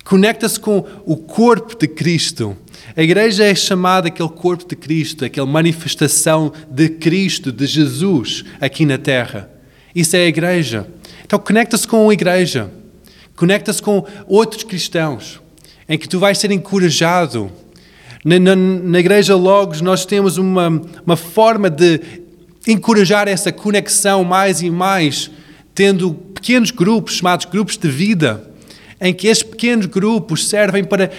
Conecta-se 0.09 0.59
com 0.59 0.83
o 1.05 1.15
corpo 1.15 1.77
de 1.77 1.87
Cristo. 1.87 2.57
A 2.97 3.03
igreja 3.03 3.43
é 3.43 3.53
chamada 3.53 4.07
aquele 4.07 4.27
corpo 4.27 4.67
de 4.67 4.75
Cristo, 4.75 5.23
aquela 5.23 5.45
manifestação 5.45 6.51
de 6.67 6.89
Cristo, 6.89 7.51
de 7.51 7.67
Jesus, 7.67 8.43
aqui 8.59 8.87
na 8.87 8.97
terra. 8.97 9.47
Isso 9.93 10.15
é 10.15 10.21
a 10.21 10.27
igreja. 10.27 10.87
Então 11.23 11.37
conecta-se 11.37 11.87
com 11.87 12.09
a 12.09 12.13
igreja. 12.13 12.71
Conecta-se 13.35 13.83
com 13.83 14.03
outros 14.25 14.63
cristãos, 14.63 15.39
em 15.87 15.95
que 15.95 16.09
tu 16.09 16.17
vais 16.17 16.39
ser 16.39 16.49
encorajado. 16.49 17.51
Na, 18.25 18.39
na, 18.39 18.55
na 18.55 18.99
Igreja 18.99 19.35
Logos, 19.35 19.79
nós 19.79 20.07
temos 20.07 20.39
uma, 20.39 20.69
uma 21.05 21.15
forma 21.15 21.69
de 21.69 22.01
encorajar 22.67 23.27
essa 23.27 23.51
conexão 23.51 24.23
mais 24.23 24.63
e 24.63 24.71
mais, 24.71 25.29
tendo 25.75 26.15
pequenos 26.15 26.71
grupos, 26.71 27.17
chamados 27.17 27.45
grupos 27.45 27.77
de 27.77 27.87
vida, 27.87 28.48
em 28.99 29.13
que 29.13 29.27
esses 29.27 29.43
pequenos 29.43 29.85
grupos 29.85 30.47
servem 30.47 30.83
para 30.83 31.11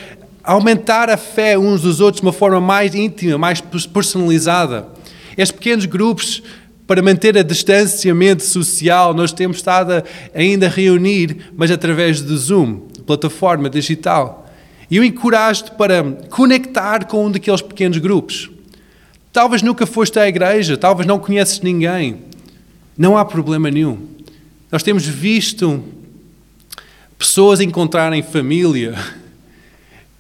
aumentar 0.43 1.09
a 1.11 1.16
fé 1.16 1.59
uns 1.59 1.83
dos 1.83 2.01
outros 2.01 2.21
de 2.21 2.27
uma 2.27 2.33
forma 2.33 2.61
mais 2.61 2.95
íntima, 2.95 3.38
mais 3.38 3.61
personalizada. 3.61 4.88
Estes 5.37 5.53
pequenos 5.53 5.87
grupos 5.87 6.43
para 6.87 7.03
manter 7.03 7.38
a 7.38 7.43
distanciamento 7.43 8.43
social, 8.43 9.14
nós 9.14 9.33
temos 9.33 9.59
estado 9.59 10.03
ainda 10.35 10.66
a 10.66 10.69
reunir, 10.69 11.53
mas 11.57 11.71
através 11.71 12.21
de 12.21 12.37
Zoom, 12.37 12.81
plataforma 13.07 13.71
digital. 13.71 14.51
E 14.90 14.97
eu 14.97 15.05
encorajo-te 15.05 15.71
para 15.71 16.03
conectar 16.29 17.05
com 17.05 17.27
um 17.27 17.31
daqueles 17.31 17.62
pequenos 17.62 17.99
grupos. 17.99 18.51
Talvez 19.33 19.62
nunca 19.62 19.87
foste 19.87 20.19
à 20.19 20.27
igreja, 20.27 20.77
talvez 20.77 21.07
não 21.07 21.21
conheces 21.21 21.61
ninguém. 21.61 22.23
Não 22.99 23.16
há 23.16 23.25
problema 23.25 23.71
nenhum. 23.71 24.09
Nós 24.73 24.83
temos 24.83 25.07
visto 25.07 25.85
pessoas 27.20 27.61
encontrarem 27.61 28.22
família 28.22 28.94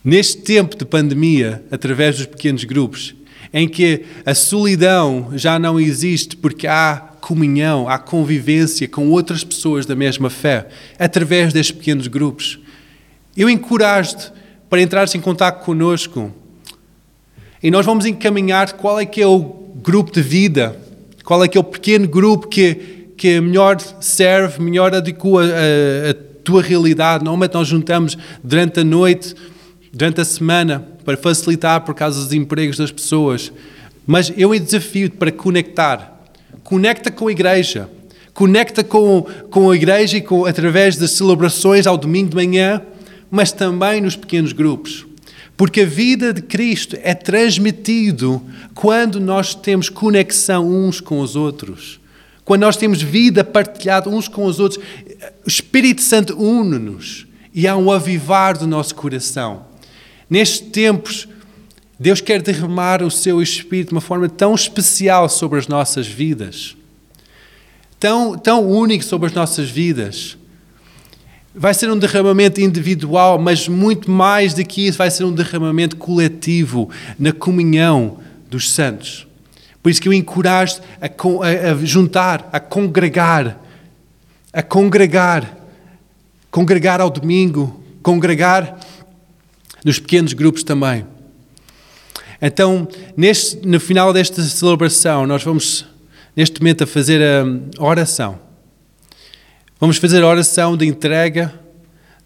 neste 0.04 0.42
tempo 0.42 0.76
de 0.76 0.84
pandemia 0.84 1.64
através 1.70 2.18
dos 2.18 2.26
pequenos 2.26 2.64
grupos 2.64 3.14
em 3.54 3.66
que 3.66 4.04
a 4.26 4.34
solidão 4.34 5.30
já 5.32 5.58
não 5.58 5.80
existe 5.80 6.36
porque 6.36 6.66
há 6.66 7.14
comunhão, 7.22 7.88
há 7.88 7.98
convivência 7.98 8.86
com 8.86 9.08
outras 9.08 9.42
pessoas 9.42 9.86
da 9.86 9.96
mesma 9.96 10.28
fé, 10.28 10.68
através 10.98 11.54
destes 11.54 11.74
pequenos 11.74 12.06
grupos. 12.06 12.58
Eu 13.34 13.48
encorajo-te 13.48 14.30
para 14.68 14.82
entrares 14.82 15.14
em 15.14 15.20
contato 15.20 15.64
conosco 15.64 16.30
e 17.62 17.70
nós 17.70 17.86
vamos 17.86 18.04
encaminhar 18.04 18.74
qual 18.74 19.00
é 19.00 19.06
que 19.06 19.22
é 19.22 19.26
o 19.26 19.40
grupo 19.82 20.12
de 20.12 20.20
vida, 20.20 20.78
qual 21.24 21.42
é 21.42 21.48
que 21.48 21.56
é 21.56 21.60
o 21.60 21.64
pequeno 21.64 22.06
grupo 22.06 22.46
que, 22.46 22.74
que 23.16 23.40
melhor 23.40 23.80
serve, 24.00 24.62
melhor 24.62 24.94
adequa 24.94 25.42
a, 25.42 26.10
a 26.10 26.29
tua 26.44 26.62
realidade. 26.62 27.24
Normalmente 27.24 27.54
nós 27.54 27.68
juntamos 27.68 28.16
durante 28.42 28.80
a 28.80 28.84
noite, 28.84 29.34
durante 29.92 30.20
a 30.20 30.24
semana, 30.24 30.86
para 31.04 31.16
facilitar 31.16 31.80
por 31.82 31.94
causa 31.94 32.22
dos 32.22 32.32
empregos 32.32 32.76
das 32.76 32.90
pessoas. 32.90 33.52
Mas 34.06 34.32
eu 34.36 34.58
desafio-te 34.58 35.16
para 35.16 35.30
conectar. 35.30 36.24
Conecta 36.62 37.10
com 37.10 37.28
a 37.28 37.32
igreja. 37.32 37.88
Conecta 38.32 38.82
com, 38.82 39.26
com 39.50 39.70
a 39.70 39.76
igreja 39.76 40.16
e 40.16 40.20
com, 40.20 40.46
através 40.46 40.96
das 40.96 41.12
celebrações 41.12 41.86
ao 41.86 41.98
domingo 41.98 42.30
de 42.30 42.36
manhã, 42.36 42.80
mas 43.30 43.52
também 43.52 44.00
nos 44.00 44.16
pequenos 44.16 44.52
grupos. 44.52 45.06
Porque 45.56 45.82
a 45.82 45.86
vida 45.86 46.32
de 46.32 46.40
Cristo 46.40 46.96
é 47.02 47.12
transmitido 47.12 48.42
quando 48.74 49.20
nós 49.20 49.54
temos 49.54 49.90
conexão 49.90 50.66
uns 50.66 51.00
com 51.00 51.20
os 51.20 51.36
outros. 51.36 51.99
Quando 52.50 52.62
nós 52.62 52.76
temos 52.76 53.00
vida 53.00 53.44
partilhada 53.44 54.10
uns 54.10 54.26
com 54.26 54.44
os 54.44 54.58
outros. 54.58 54.82
O 55.46 55.48
Espírito 55.48 56.02
Santo 56.02 56.36
une-nos 56.36 57.24
e 57.54 57.68
há 57.68 57.76
um 57.76 57.92
avivar 57.92 58.58
do 58.58 58.66
nosso 58.66 58.92
coração. 58.96 59.66
Nestes 60.28 60.58
tempos, 60.58 61.28
Deus 61.96 62.20
quer 62.20 62.42
derramar 62.42 63.04
o 63.04 63.10
seu 63.10 63.40
Espírito 63.40 63.90
de 63.90 63.94
uma 63.94 64.00
forma 64.00 64.28
tão 64.28 64.52
especial 64.52 65.28
sobre 65.28 65.60
as 65.60 65.68
nossas 65.68 66.08
vidas, 66.08 66.76
tão, 68.00 68.36
tão 68.36 68.68
único 68.68 69.04
sobre 69.04 69.28
as 69.28 69.32
nossas 69.32 69.70
vidas. 69.70 70.36
Vai 71.54 71.72
ser 71.72 71.88
um 71.88 71.96
derramamento 71.96 72.60
individual, 72.60 73.38
mas 73.38 73.68
muito 73.68 74.10
mais 74.10 74.54
do 74.54 74.64
que 74.64 74.88
isso, 74.88 74.98
vai 74.98 75.12
ser 75.12 75.22
um 75.22 75.32
derramamento 75.32 75.96
coletivo 75.96 76.90
na 77.16 77.32
comunhão 77.32 78.18
dos 78.50 78.72
santos. 78.72 79.29
Por 79.82 79.90
isso 79.90 80.00
que 80.00 80.08
eu 80.08 80.12
encorajo 80.12 80.80
a, 81.00 81.06
a, 81.06 81.72
a 81.72 81.74
juntar, 81.84 82.48
a 82.52 82.60
congregar, 82.60 83.58
a 84.52 84.62
congregar, 84.62 85.56
congregar 86.50 87.00
ao 87.00 87.08
domingo, 87.08 87.82
congregar 88.02 88.78
nos 89.84 89.98
pequenos 89.98 90.32
grupos 90.32 90.62
também. 90.62 91.06
Então, 92.42 92.88
neste, 93.16 93.66
no 93.66 93.78
final 93.78 94.12
desta 94.12 94.42
celebração, 94.42 95.26
nós 95.26 95.42
vamos, 95.42 95.86
neste 96.34 96.60
momento, 96.60 96.84
a 96.84 96.86
fazer 96.86 97.20
a 97.22 97.82
oração. 97.84 98.38
Vamos 99.78 99.98
fazer 99.98 100.22
a 100.22 100.26
oração 100.26 100.76
de 100.76 100.86
entrega 100.86 101.52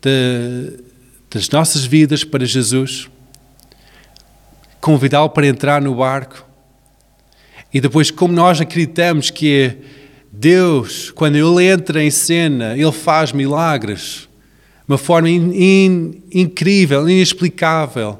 de, 0.01 0.79
das 1.31 1.49
nossas 1.51 1.85
vidas 1.85 2.23
para 2.23 2.45
Jesus, 2.45 3.09
convidá-lo 4.81 5.31
para 5.31 5.47
entrar 5.47 5.81
no 5.81 5.95
barco. 5.95 6.44
E 7.75 7.81
depois, 7.81 8.11
como 8.11 8.33
nós 8.33 8.61
acreditamos 8.61 9.29
que 9.29 9.77
Deus, 10.33 11.11
quando 11.11 11.37
Ele 11.37 11.67
entra 11.67 12.03
em 12.03 12.11
cena, 12.11 12.73
Ele 12.79 12.93
faz 12.93 13.33
milagres 13.33 14.29
uma 14.87 14.99
forma 14.99 15.31
in, 15.31 15.51
in, 15.55 16.23
incrível, 16.33 17.09
inexplicável. 17.09 18.19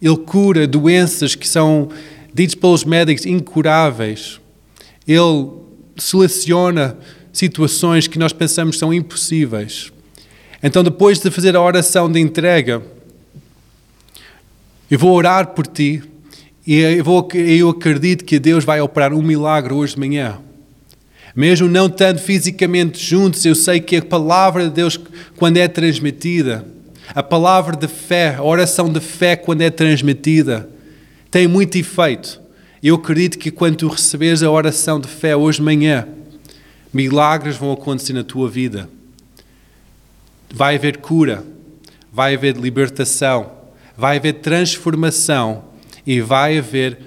Ele 0.00 0.16
cura 0.16 0.66
doenças 0.66 1.34
que 1.34 1.48
são 1.48 1.88
ditas 2.34 2.54
pelos 2.54 2.84
médicos 2.84 3.24
incuráveis. 3.24 4.38
Ele 5.08 5.48
seleciona 5.96 6.96
situações 7.32 8.06
que 8.06 8.18
nós 8.18 8.32
pensamos 8.32 8.78
são 8.78 8.92
impossíveis. 8.92 9.90
Então, 10.62 10.84
depois 10.84 11.18
de 11.18 11.30
fazer 11.30 11.56
a 11.56 11.62
oração 11.62 12.10
de 12.10 12.20
entrega, 12.20 12.82
Eu 14.90 14.98
vou 14.98 15.12
orar 15.14 15.54
por 15.54 15.66
ti 15.66 16.02
e 16.66 16.78
eu, 16.78 17.04
vou, 17.04 17.28
eu 17.34 17.70
acredito 17.70 18.24
que 18.24 18.38
Deus 18.38 18.64
vai 18.64 18.80
operar 18.80 19.12
um 19.12 19.22
milagre 19.22 19.72
hoje 19.72 19.94
de 19.94 20.00
manhã. 20.00 20.38
Mesmo 21.34 21.68
não 21.68 21.86
estando 21.86 22.18
fisicamente 22.18 23.04
juntos, 23.04 23.44
eu 23.44 23.54
sei 23.54 23.80
que 23.80 23.96
a 23.96 24.02
palavra 24.02 24.64
de 24.64 24.70
Deus, 24.70 24.98
quando 25.36 25.56
é 25.56 25.66
transmitida, 25.66 26.64
a 27.14 27.22
palavra 27.22 27.74
de 27.74 27.88
fé, 27.88 28.36
a 28.36 28.42
oração 28.42 28.92
de 28.92 29.00
fé, 29.00 29.34
quando 29.34 29.62
é 29.62 29.70
transmitida, 29.70 30.68
tem 31.30 31.48
muito 31.48 31.76
efeito. 31.76 32.40
Eu 32.82 32.96
acredito 32.96 33.38
que 33.38 33.50
quando 33.50 33.76
tu 33.76 33.88
receberes 33.88 34.42
a 34.42 34.50
oração 34.50 35.00
de 35.00 35.08
fé 35.08 35.34
hoje 35.34 35.58
de 35.58 35.64
manhã, 35.64 36.06
milagres 36.92 37.56
vão 37.56 37.72
acontecer 37.72 38.12
na 38.12 38.22
tua 38.22 38.48
vida. 38.48 38.88
Vai 40.52 40.76
haver 40.76 40.98
cura, 40.98 41.44
vai 42.12 42.34
haver 42.34 42.56
libertação, 42.56 43.50
vai 43.96 44.18
haver 44.18 44.34
transformação 44.34 45.71
e 46.06 46.20
vai 46.20 46.58
haver 46.58 46.98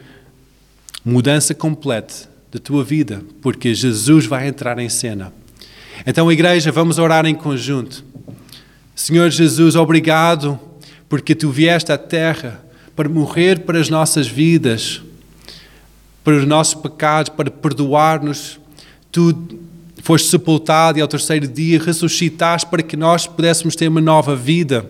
mudança 1.03 1.53
completa 1.53 2.29
da 2.51 2.59
tua 2.59 2.83
vida, 2.83 3.21
porque 3.41 3.73
Jesus 3.73 4.25
vai 4.25 4.47
entrar 4.47 4.79
em 4.79 4.89
cena. 4.89 5.33
Então, 6.05 6.31
igreja, 6.31 6.71
vamos 6.71 6.97
orar 6.97 7.25
em 7.25 7.35
conjunto. 7.35 8.03
Senhor 8.95 9.29
Jesus, 9.29 9.75
obrigado 9.75 10.59
porque 11.09 11.35
tu 11.35 11.49
vieste 11.49 11.91
à 11.91 11.97
terra 11.97 12.63
para 12.95 13.09
morrer 13.09 13.59
para 13.59 13.79
as 13.79 13.89
nossas 13.89 14.27
vidas, 14.27 15.01
para 16.23 16.37
os 16.37 16.47
nossos 16.47 16.75
pecados, 16.75 17.29
para 17.29 17.51
perdoar-nos. 17.51 18.59
Tu 19.11 19.35
foste 20.01 20.29
sepultado 20.29 20.97
e 20.97 21.01
ao 21.01 21.07
terceiro 21.07 21.47
dia 21.47 21.79
ressuscitaste 21.79 22.69
para 22.69 22.81
que 22.81 22.95
nós 22.95 23.27
pudéssemos 23.27 23.75
ter 23.75 23.87
uma 23.87 24.01
nova 24.01 24.35
vida. 24.35 24.89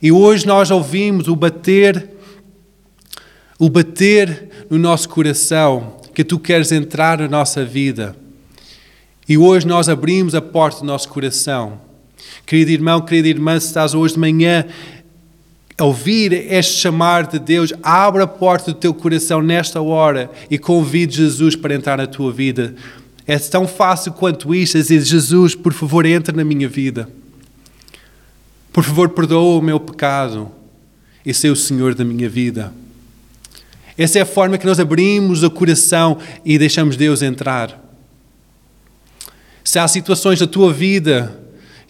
E 0.00 0.10
hoje 0.10 0.46
nós 0.46 0.70
ouvimos 0.70 1.28
o 1.28 1.36
bater, 1.36 2.08
o 3.58 3.68
bater 3.68 4.48
no 4.68 4.78
nosso 4.78 5.08
coração, 5.08 5.96
que 6.14 6.24
tu 6.24 6.38
queres 6.38 6.72
entrar 6.72 7.18
na 7.18 7.28
nossa 7.28 7.64
vida. 7.64 8.16
E 9.28 9.38
hoje 9.38 9.66
nós 9.66 9.88
abrimos 9.88 10.34
a 10.34 10.40
porta 10.40 10.80
do 10.80 10.86
nosso 10.86 11.08
coração. 11.08 11.80
Querido 12.46 12.70
irmão, 12.70 13.00
querida 13.00 13.28
irmã, 13.28 13.58
se 13.58 13.66
estás 13.66 13.94
hoje 13.94 14.14
de 14.14 14.20
manhã 14.20 14.66
a 15.76 15.84
ouvir 15.84 16.32
este 16.32 16.80
chamar 16.80 17.26
de 17.26 17.38
Deus, 17.38 17.72
abre 17.82 18.22
a 18.22 18.26
porta 18.26 18.72
do 18.72 18.78
teu 18.78 18.94
coração 18.94 19.42
nesta 19.42 19.80
hora 19.80 20.30
e 20.50 20.58
convide 20.58 21.16
Jesus 21.16 21.56
para 21.56 21.74
entrar 21.74 21.96
na 21.96 22.06
tua 22.06 22.32
vida. 22.32 22.74
É 23.26 23.38
tão 23.38 23.66
fácil 23.66 24.12
quanto 24.12 24.54
isto, 24.54 24.76
dizer, 24.76 25.00
Jesus, 25.00 25.54
por 25.54 25.72
favor, 25.72 26.04
entra 26.04 26.36
na 26.36 26.44
minha 26.44 26.68
vida. 26.68 27.08
Por 28.72 28.84
favor, 28.84 29.08
perdoa 29.08 29.58
o 29.58 29.62
meu 29.62 29.80
pecado 29.80 30.50
e 31.24 31.32
seja 31.32 31.54
o 31.54 31.56
Senhor 31.56 31.94
da 31.94 32.04
minha 32.04 32.28
vida. 32.28 32.72
Essa 33.96 34.18
é 34.18 34.22
a 34.22 34.26
forma 34.26 34.58
que 34.58 34.66
nós 34.66 34.80
abrimos 34.80 35.42
o 35.42 35.50
coração 35.50 36.18
e 36.44 36.58
deixamos 36.58 36.96
Deus 36.96 37.22
entrar. 37.22 37.80
Se 39.62 39.78
há 39.78 39.86
situações 39.86 40.40
da 40.40 40.46
tua 40.46 40.72
vida 40.72 41.40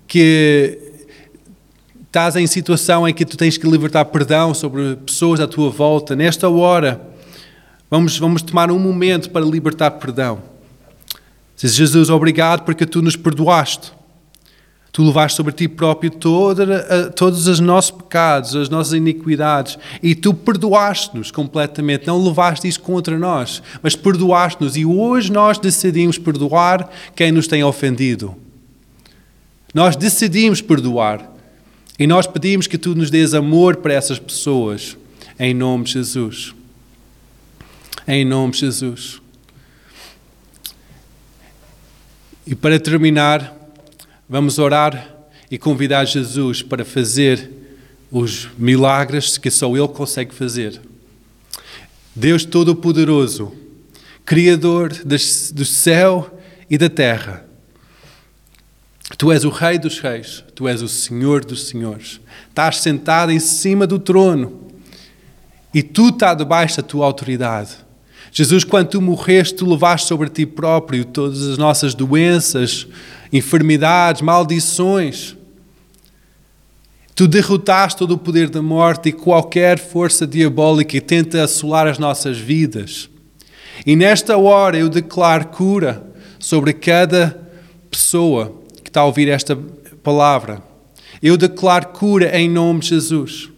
que 0.06 0.78
estás 2.06 2.36
em 2.36 2.46
situação 2.46 3.08
em 3.08 3.12
que 3.12 3.24
tu 3.24 3.36
tens 3.36 3.58
que 3.58 3.68
libertar 3.68 4.04
perdão 4.04 4.54
sobre 4.54 4.96
pessoas 4.96 5.40
à 5.40 5.48
tua 5.48 5.70
volta, 5.70 6.14
nesta 6.14 6.48
hora, 6.48 7.00
vamos, 7.90 8.18
vamos 8.18 8.42
tomar 8.42 8.70
um 8.70 8.78
momento 8.78 9.30
para 9.30 9.44
libertar 9.44 9.90
perdão. 9.92 10.40
Diz 11.56 11.74
Jesus, 11.74 12.10
obrigado 12.10 12.62
porque 12.64 12.84
tu 12.86 13.00
nos 13.00 13.16
perdoaste. 13.16 13.92
Tu 14.94 15.02
levaste 15.02 15.36
sobre 15.36 15.52
ti 15.52 15.66
próprio 15.66 16.08
toda, 16.08 17.10
todos 17.10 17.48
os 17.48 17.58
nossos 17.58 17.90
pecados, 17.90 18.54
as 18.54 18.68
nossas 18.68 18.92
iniquidades, 18.92 19.76
e 20.00 20.14
tu 20.14 20.32
perdoaste-nos 20.32 21.32
completamente. 21.32 22.06
Não 22.06 22.22
levaste 22.24 22.68
isso 22.68 22.78
contra 22.80 23.18
nós, 23.18 23.60
mas 23.82 23.96
perdoaste-nos. 23.96 24.76
E 24.76 24.86
hoje 24.86 25.32
nós 25.32 25.58
decidimos 25.58 26.16
perdoar 26.16 26.88
quem 27.16 27.32
nos 27.32 27.48
tem 27.48 27.64
ofendido. 27.64 28.36
Nós 29.74 29.96
decidimos 29.96 30.60
perdoar. 30.60 31.28
E 31.98 32.06
nós 32.06 32.28
pedimos 32.28 32.68
que 32.68 32.78
tu 32.78 32.94
nos 32.94 33.10
dês 33.10 33.34
amor 33.34 33.78
para 33.78 33.94
essas 33.94 34.20
pessoas. 34.20 34.96
Em 35.40 35.52
nome 35.52 35.82
de 35.82 35.94
Jesus. 35.94 36.54
Em 38.06 38.24
nome 38.24 38.52
de 38.52 38.60
Jesus. 38.60 39.20
E 42.46 42.54
para 42.54 42.78
terminar, 42.78 43.63
vamos 44.34 44.58
orar 44.58 45.14
e 45.48 45.56
convidar 45.56 46.04
Jesus 46.06 46.60
para 46.60 46.84
fazer 46.84 47.48
os 48.10 48.48
milagres 48.58 49.38
que 49.38 49.48
só 49.48 49.76
Ele 49.76 49.86
consegue 49.86 50.34
fazer. 50.34 50.80
Deus 52.16 52.44
Todo-Poderoso, 52.44 53.52
Criador 54.24 54.92
do 55.04 55.64
céu 55.64 56.36
e 56.68 56.76
da 56.76 56.90
terra. 56.90 57.46
Tu 59.16 59.30
és 59.30 59.44
o 59.44 59.50
Rei 59.50 59.78
dos 59.78 60.00
Reis, 60.00 60.42
Tu 60.52 60.66
és 60.66 60.82
o 60.82 60.88
Senhor 60.88 61.44
dos 61.44 61.68
Senhores. 61.68 62.20
Estás 62.48 62.78
sentado 62.78 63.30
em 63.30 63.38
cima 63.38 63.86
do 63.86 64.00
trono 64.00 64.68
e 65.72 65.80
tu 65.80 66.08
está 66.08 66.34
debaixo 66.34 66.78
da 66.78 66.82
tua 66.82 67.06
autoridade. 67.06 67.83
Jesus, 68.36 68.64
quando 68.64 68.88
tu 68.88 69.00
morreste, 69.00 69.54
tu 69.54 69.64
levaste 69.64 70.08
sobre 70.08 70.28
ti 70.28 70.44
próprio 70.44 71.04
todas 71.04 71.46
as 71.46 71.56
nossas 71.56 71.94
doenças, 71.94 72.84
enfermidades, 73.32 74.22
maldições. 74.22 75.36
Tu 77.14 77.28
derrotaste 77.28 77.96
todo 77.96 78.14
o 78.14 78.18
poder 78.18 78.50
da 78.50 78.60
morte 78.60 79.10
e 79.10 79.12
qualquer 79.12 79.78
força 79.78 80.26
diabólica 80.26 80.90
que 80.90 81.00
tenta 81.00 81.44
assolar 81.44 81.86
as 81.86 81.96
nossas 81.96 82.36
vidas. 82.36 83.08
E 83.86 83.94
nesta 83.94 84.36
hora 84.36 84.76
eu 84.76 84.88
declaro 84.88 85.46
cura 85.46 86.04
sobre 86.40 86.72
cada 86.72 87.40
pessoa 87.88 88.60
que 88.82 88.90
está 88.90 89.02
a 89.02 89.04
ouvir 89.04 89.28
esta 89.28 89.56
palavra. 90.02 90.60
Eu 91.22 91.36
declaro 91.36 91.86
cura 91.90 92.36
em 92.36 92.50
nome 92.50 92.80
de 92.80 92.88
Jesus. 92.88 93.48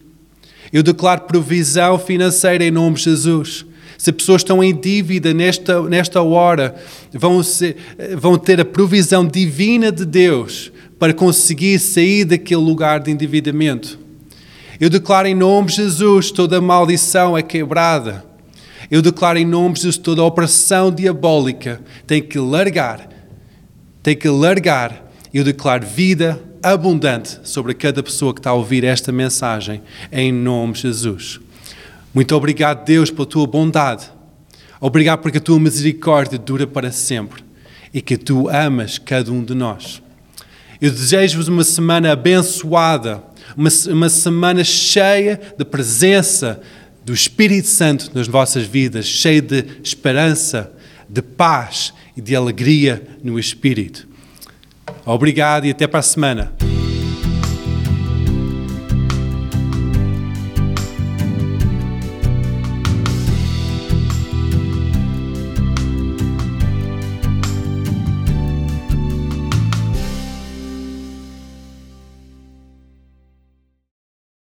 Eu 0.71 0.83
declaro 0.83 1.21
provisão 1.21 1.97
financeira 1.97 2.63
em 2.63 2.69
nome 2.69 2.97
de 2.97 3.05
Jesus. 3.05 3.65
Se 3.97 4.11
pessoas 4.11 4.41
estão 4.41 4.63
em 4.63 4.75
dívida 4.75 5.33
nesta, 5.33 5.81
nesta 5.83 6.21
hora, 6.21 6.75
vão, 7.11 7.41
ser, 7.41 7.77
vão 8.17 8.37
ter 8.37 8.61
a 8.61 8.65
provisão 8.65 9.25
divina 9.25 9.91
de 9.91 10.05
Deus 10.05 10.71
para 10.99 11.13
conseguir 11.13 11.79
sair 11.79 12.25
daquele 12.25 12.61
lugar 12.61 12.99
de 12.99 13.11
endividamento. 13.11 13.99
Eu 14.79 14.89
declaro 14.89 15.27
em 15.27 15.35
nome 15.35 15.69
de 15.69 15.75
Jesus 15.77 16.29
toda 16.31 16.61
maldição 16.61 17.37
é 17.37 17.41
quebrada. 17.41 18.23
Eu 18.89 19.01
declaro 19.01 19.39
em 19.39 19.45
nome 19.45 19.73
de 19.73 19.81
Jesus 19.81 19.97
toda 19.97 20.23
opressão 20.23 20.91
diabólica 20.91 21.81
tem 22.05 22.21
que 22.21 22.37
largar. 22.37 23.09
Tem 24.03 24.15
que 24.15 24.29
largar. 24.29 25.11
Eu 25.33 25.43
declaro 25.43 25.85
vida 25.85 26.41
abundante 26.61 27.39
sobre 27.43 27.73
cada 27.73 28.01
pessoa 28.03 28.33
que 28.33 28.39
está 28.39 28.51
a 28.51 28.53
ouvir 28.53 28.83
esta 28.83 29.11
mensagem, 29.11 29.81
em 30.11 30.31
nome 30.31 30.73
de 30.73 30.81
Jesus. 30.81 31.39
Muito 32.17 32.35
obrigado, 32.35 32.83
Deus, 32.83 33.11
pela 33.11 33.27
tua 33.27 33.45
bondade. 33.45 34.09
Obrigado 34.81 35.19
porque 35.19 35.37
a 35.37 35.41
tua 35.41 35.59
misericórdia 35.59 36.35
dura 36.39 36.65
para 36.65 36.91
sempre 36.91 37.43
e 37.93 38.01
que 38.01 38.17
tu 38.17 38.49
amas 38.49 38.97
cada 38.97 39.31
um 39.31 39.43
de 39.43 39.53
nós. 39.53 40.01
Eu 40.81 40.89
desejo-vos 40.89 41.47
uma 41.47 41.63
semana 41.63 42.11
abençoada, 42.11 43.23
uma, 43.55 43.69
uma 43.91 44.09
semana 44.09 44.63
cheia 44.63 45.39
de 45.59 45.63
presença 45.63 46.59
do 47.05 47.13
Espírito 47.13 47.67
Santo 47.67 48.09
nas 48.15 48.27
vossas 48.27 48.65
vidas, 48.65 49.05
cheia 49.05 49.39
de 49.39 49.63
esperança, 49.83 50.73
de 51.07 51.21
paz 51.21 51.93
e 52.17 52.21
de 52.21 52.35
alegria 52.35 53.07
no 53.23 53.37
Espírito. 53.37 54.07
Obrigado 55.05 55.67
e 55.67 55.69
até 55.69 55.85
para 55.85 55.99
a 55.99 56.01
semana. 56.01 56.51